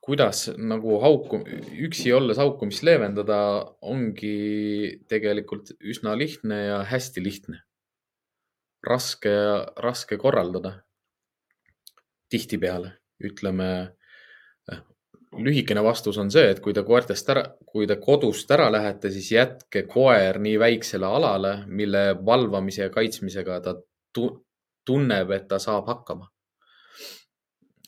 [0.04, 1.44] kuidas nagu hauku,
[1.86, 3.38] üksi olles haukumist leevendada,
[3.82, 7.62] ongi tegelikult üsna lihtne ja hästi lihtne.
[8.84, 9.32] raske,
[9.80, 10.84] raske korraldada.
[12.30, 13.94] tihtipeale ütleme
[15.38, 19.32] lühikene vastus on see, et kui te koertest ära, kui te kodust ära lähete, siis
[19.32, 23.76] jätke koer nii väiksele alale, mille valvamise ja kaitsmisega ta
[24.14, 26.30] tunneb, et ta saab hakkama.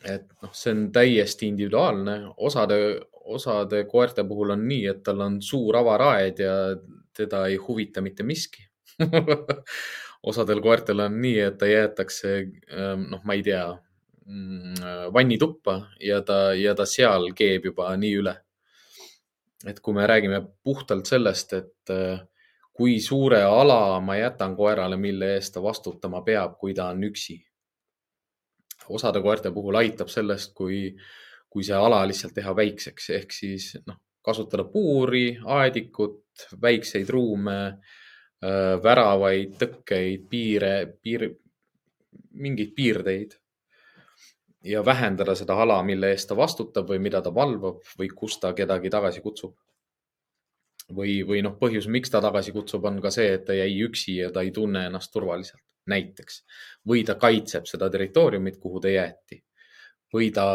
[0.05, 2.77] Et noh, see on täiesti individuaalne, osade,
[3.25, 6.55] osade koerte puhul on nii, et tal on suur avaraed ja
[7.15, 8.65] teda ei huvita mitte miski
[10.29, 12.37] osadel koertel on nii, et ta jäetakse,
[13.09, 13.65] noh, ma ei tea
[14.25, 14.73] Mm,
[15.13, 18.33] vannituppa ja ta, ja ta seal keeb juba nii üle.
[19.65, 22.19] et kui me räägime puhtalt sellest, et äh,
[22.73, 27.37] kui suure ala ma jätan koerale, mille eest ta vastutama peab, kui ta on üksi.
[28.89, 30.89] Osade koerte puhul aitab sellest, kui,
[31.49, 37.59] kui see ala lihtsalt teha väikseks, ehk siis noh, kasutada puuri, aedikut, väikseid ruume,
[38.43, 41.29] äh, väravaid, tõkkeid, piire, piir,
[42.35, 43.35] mingeid piirdeid
[44.65, 48.53] ja vähendada seda ala, mille eest ta vastutab või mida ta valvab või kust ta
[48.57, 49.55] kedagi tagasi kutsub.
[50.85, 54.19] või, või noh, põhjus, miks ta tagasi kutsub, on ka see, et ta jäi üksi
[54.19, 56.43] ja ta ei tunne ennast turvaliselt, näiteks.
[56.87, 59.43] või ta kaitseb seda territooriumit, kuhu ta jäeti.
[60.13, 60.47] või ta,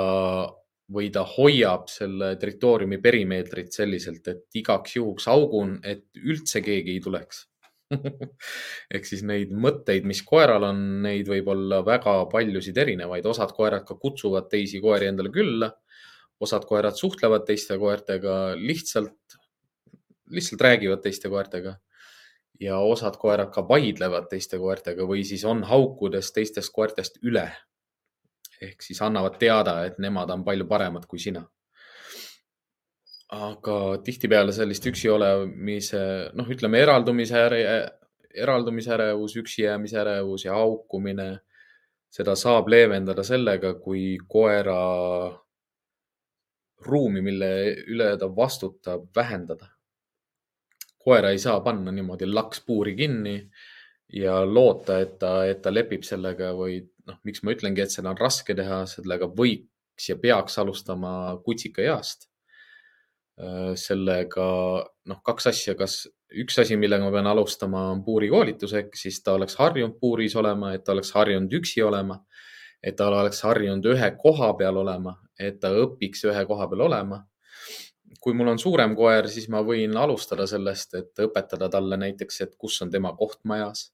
[0.92, 7.00] või ta hoiab selle territooriumi perimeetrit selliselt, et igaks juhuks augun, et üldse keegi ei
[7.00, 7.50] tuleks
[8.94, 13.86] ehk siis neid mõtteid, mis koeral on, neid võib olla väga paljusid erinevaid, osad koerad
[13.88, 15.72] ka kutsuvad teisi koeri endale külla.
[16.40, 19.34] osad koerad suhtlevad teiste koertega lihtsalt,
[20.32, 21.74] lihtsalt räägivad teiste koertega.
[22.60, 27.50] Ja osad koerad ka vaidlevad teiste koertega või siis on haukudes teistest koertest üle.
[28.60, 31.46] ehk siis annavad teada, et nemad on palju paremad kui sina
[33.30, 36.00] aga tihtipeale sellist üksi olemise,
[36.34, 37.38] noh, ütleme eraldumise
[38.34, 41.30] eraldumise ärevus, üksi jäämise ärevus ja haukumine,
[42.10, 44.78] seda saab leevendada sellega, kui koera
[46.86, 47.50] ruumi, mille
[47.90, 49.68] üle ta vastutab, vähendada.
[51.00, 53.36] Koera ei saa panna niimoodi laks-puuri kinni
[54.12, 58.12] ja loota, et ta, et ta lepib sellega või noh, miks ma ütlengi, et seda
[58.12, 61.12] on raske teha, sellega võiks ja peaks alustama
[61.44, 62.30] kutsikaeast
[63.40, 64.46] Äh, sellega
[65.08, 66.02] noh, kaks asja, kas
[66.42, 70.74] üks asi, millega ma pean alustama, on puurikoolitus ehk siis ta oleks harjunud puuris olema,
[70.76, 72.18] et ta oleks harjunud üksi olema,
[72.84, 77.22] et ta oleks harjunud ühe koha peal olema, et ta õpiks ühe koha peal olema.
[78.20, 82.56] Kui mul on suurem koer, siis ma võin alustada sellest, et õpetada talle näiteks, et
[82.58, 83.90] kus on tema koht majas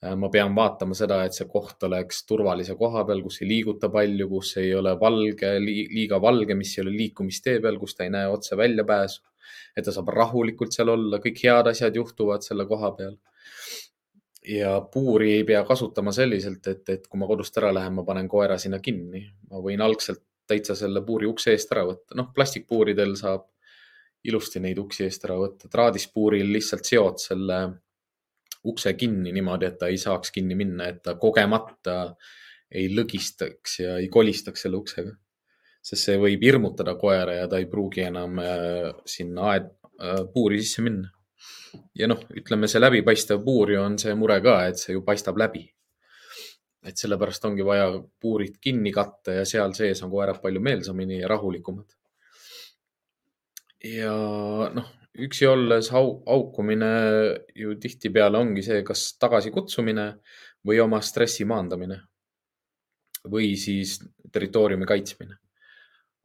[0.00, 3.90] Äh, ma pean vaatama seda, et see koht oleks turvalise koha peal, kus ei liiguta
[3.92, 8.14] palju, kus ei ole valge, liiga valge, mis ei ole liikumistee peal, kus ta ei
[8.14, 9.26] näe otse väljapääsu.
[9.76, 13.18] et ta saab rahulikult seal olla, kõik head asjad juhtuvad selle koha peal.
[14.48, 18.28] ja puuri ei pea kasutama selliselt, et, et kui ma kodust ära lähen, ma panen
[18.28, 19.26] koera sinna kinni.
[19.50, 23.46] ma võin algselt täitsa selle puuri ukse eest ära võtta, noh, plastikpuuridel saab
[24.28, 27.60] ilusti neid uksi eest ära võtta, traadispuuril lihtsalt seod selle
[28.68, 31.96] ukse kinni niimoodi, et ta ei saaks kinni minna, et ta kogemata
[32.70, 35.16] ei lõgistaks ja ei kolistaks selle uksega.
[35.80, 40.60] sest see võib hirmutada koera ja ta ei pruugi enam äh, sinna aed, äh, puuri
[40.60, 41.08] sisse minna.
[41.96, 45.40] ja noh, ütleme see läbipaistev puur ju on see mure ka, et see ju paistab
[45.40, 45.64] läbi.
[46.84, 47.90] Et sellepärast ongi vaja
[48.20, 51.96] puurid kinni katta ja seal sees on koerad palju meelsamini ja rahulikumad.
[53.84, 54.14] ja
[54.76, 54.88] noh,
[55.18, 56.92] üksi olles hau-, haukumine
[57.56, 60.06] ju tihtipeale ongi see, kas tagasikutsumine
[60.66, 62.00] või oma stressi maandamine.
[63.30, 63.98] või siis
[64.32, 65.36] territooriumi kaitsmine.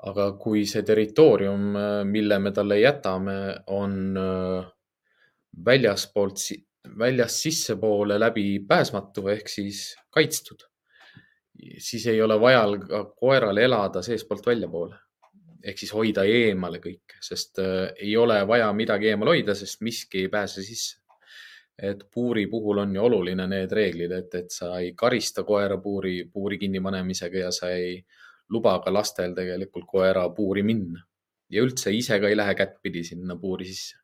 [0.07, 1.73] aga kui see territoorium,
[2.07, 3.36] mille me talle jätame,
[3.68, 4.68] on äh,
[5.65, 6.38] väljaspoolt,
[6.99, 10.67] väljast sissepoole läbipääsmatu ehk siis kaitstud,
[11.77, 14.95] siis ei ole vaja ka koeral elada seestpoolt väljapoole
[15.65, 20.25] ehk siis hoida eemale kõik, sest äh, ei ole vaja midagi eemal hoida, sest miski
[20.25, 21.01] ei pääse sisse.
[21.75, 26.29] et puuri puhul on ju oluline need reeglid, et, et sa ei karista koera puuri,
[26.33, 27.97] puuri kinnipanemisega ja sa ei
[28.49, 31.03] luba ka lastel tegelikult koera puuri minna
[31.51, 33.97] ja üldse ise ka ei lähe kättpidi sinna puuri sisse.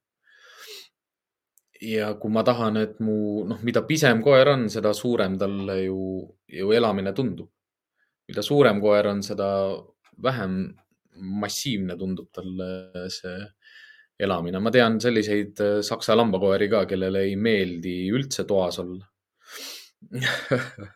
[1.82, 6.22] Ja kui ma tahan, et mu, noh, mida pisem koer on, seda suurem talle ju,
[6.60, 7.50] ju elamine tundub.
[8.32, 9.48] mida suurem koer on, seda
[10.24, 10.54] vähem
[11.42, 13.40] massiivne tundub talle see
[14.22, 14.60] elamine.
[14.60, 19.06] ma tean selliseid äh, saksa lambakoeri ka, kellele ei meeldi üldse toas olla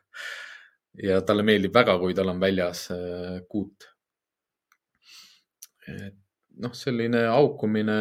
[1.08, 3.90] ja talle meeldib väga, kui tal on väljas äh, kuut.
[6.62, 8.00] noh, selline haukumine,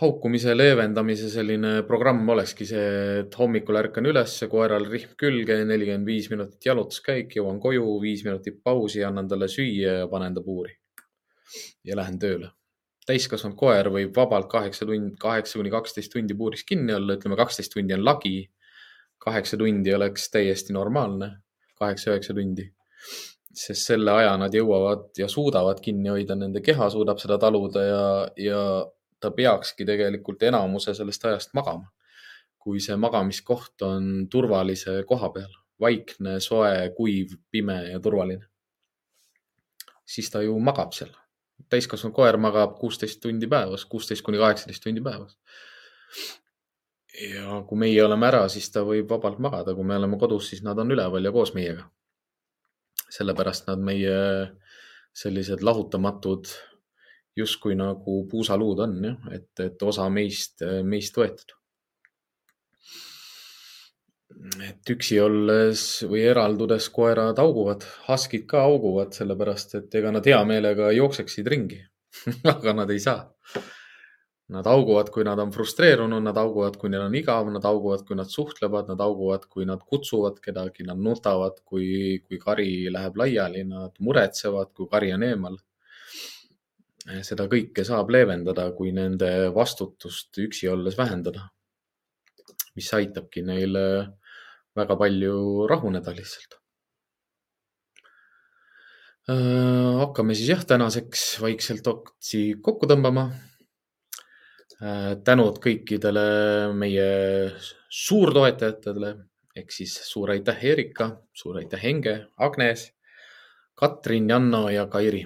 [0.00, 2.88] haukumise leevendamise selline programm olekski see,
[3.22, 8.60] et hommikul ärkan üles, koeral rihm külge, nelikümmend viis minutit jalutuskäik, jõuan koju, viis minutit
[8.64, 10.76] pausi, annan talle süüa ja panen ta puuri.
[11.84, 12.50] ja lähen tööle.
[13.06, 17.72] täiskasvanud koer võib vabalt kaheksa tund, kaheksa kuni kaksteist tundi puuris kinni olla, ütleme kaksteist
[17.74, 18.48] tundi on lagi
[19.24, 21.30] kaheksa tundi oleks täiesti normaalne,
[21.80, 22.70] kaheksa-üheksa tundi.
[23.54, 28.06] sest selle aja nad jõuavad ja suudavad kinni hoida, nende keha suudab seda taluda ja,
[28.34, 28.62] ja
[29.24, 31.90] ta peakski tegelikult enamuse sellest ajast magama.
[32.64, 38.46] kui see magamiskoht on turvalise koha peal, vaikne, soe, kuiv, pime ja turvaline,
[40.08, 41.12] siis ta ju magab seal.
[41.68, 45.36] täiskasvanud koer magab kuusteist tundi päevas, kuusteist kuni kaheksateist tundi päevas
[47.20, 50.64] ja kui meie oleme ära, siis ta võib vabalt magada, kui me oleme kodus, siis
[50.66, 51.90] nad on üleval ja koos meiega.
[53.14, 54.14] sellepärast nad meie
[55.14, 56.48] sellised lahutamatud
[57.36, 61.56] justkui nagu puusaluud on jah, et, et osa meist, meist võetud.
[64.64, 70.40] et üksi olles või eraldudes koerad auguvad, huskid ka auguvad, sellepärast et ega nad hea
[70.44, 71.80] meelega jookseksid ringi
[72.54, 73.22] aga nad ei saa
[74.52, 78.16] Nad auguvad, kui nad on frustreerunud, nad auguvad, kui neil on igav, nad auguvad, kui
[78.18, 81.86] nad suhtlevad, nad auguvad, kui nad kutsuvad kedagi, nad nutavad, kui,
[82.26, 85.56] kui kari läheb laiali, nad muretsevad, kui kari on eemal.
[87.04, 91.50] Seda kõike saab leevendada, kui nende vastutust üksi olles vähendada.
[92.74, 93.76] mis aitabki neil
[94.74, 96.56] väga palju rahuneda lihtsalt.
[99.28, 103.30] hakkame siis jah, tänaseks vaikselt oktsi kokku tõmbama
[105.24, 106.26] tänud kõikidele
[106.74, 107.06] meie
[107.88, 109.14] suurtoetajatele
[109.54, 112.88] ehk siis suur aitäh, Erika, suur aitäh, Henge, Agnes,
[113.74, 115.24] Katrin, Janno ja Kairi.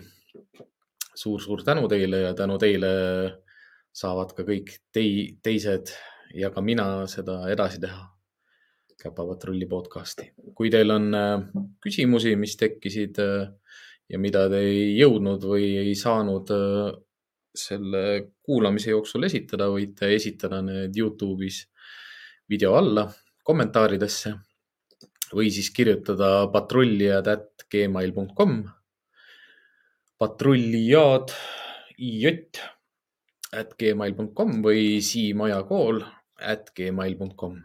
[1.18, 2.90] Suur-suur tänu teile ja tänu teile
[3.94, 5.90] saavad ka kõik tei, teised
[6.38, 8.06] ja ka mina seda edasi teha.
[8.98, 10.32] käpapatrulli podcasti.
[10.54, 11.42] kui teil on äh,
[11.82, 13.50] küsimusi, mis tekkisid äh,
[14.10, 16.50] ja mida te ei jõudnud või ei saanud
[17.58, 18.02] selle
[18.42, 21.64] kuulamise jooksul esitada, võite esitada need Youtube'is
[22.50, 23.06] video alla
[23.44, 24.34] kommentaaridesse
[25.34, 28.62] või siis kirjutada patrullijad at gmail.com.
[30.18, 31.32] patrullijad
[31.98, 32.34] j
[33.54, 36.02] at gmail.com või siimajakool
[36.38, 37.58] at gmail.com.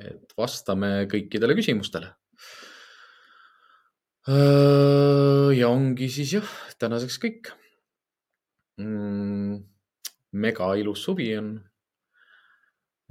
[0.00, 2.14] et vastame kõikidele küsimustele.
[4.24, 6.50] ja ongi siis jah,
[6.80, 7.52] tänaseks kõik
[8.80, 9.60] mm,.
[10.32, 11.54] mega ilus suvi on.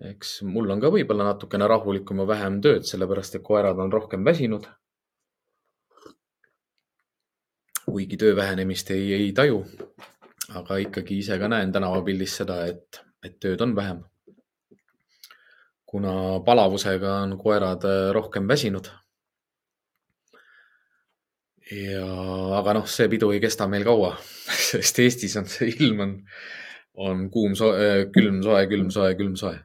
[0.09, 4.25] eks mul on ka võib-olla natukene rahulikum ja vähem tööd, sellepärast et koerad on rohkem
[4.25, 4.65] väsinud.
[7.93, 9.59] Kuigi töö vähenemist ei, ei taju,
[10.57, 14.01] aga ikkagi ise ka näen tänavapildis seda, et, et tööd on vähem.
[15.93, 17.83] kuna palavusega on koerad
[18.17, 18.87] rohkem väsinud
[21.71, 22.07] ja,
[22.57, 24.15] aga noh, see pidu ei kesta meil kaua,
[24.69, 26.15] sest Eestis on see ilm on,
[27.07, 29.55] on kuum, äh, külm, soe, külm, soe, külm, soe.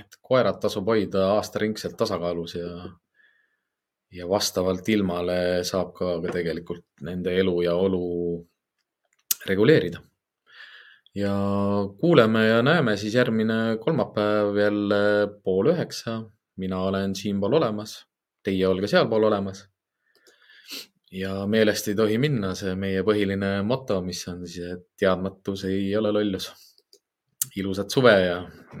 [0.00, 2.72] et koerad tasub hoida aastaringselt tasakaalus ja,
[4.12, 8.06] ja vastavalt ilmale saab ka, tegelikult nende elu ja olu
[9.48, 10.00] reguleerida.
[11.14, 11.32] ja
[12.00, 15.02] kuuleme ja näeme siis järgmine kolmapäev jälle
[15.44, 16.22] pool üheksa.
[16.56, 18.06] mina olen siinpool olemas,
[18.42, 19.72] teie olge sealpool olemas
[21.12, 25.90] ja meelest ei tohi minna see meie põhiline moto, mis on siis, et teadmatus ei
[25.96, 26.50] ole lollus.
[27.56, 28.36] ilusat suve ja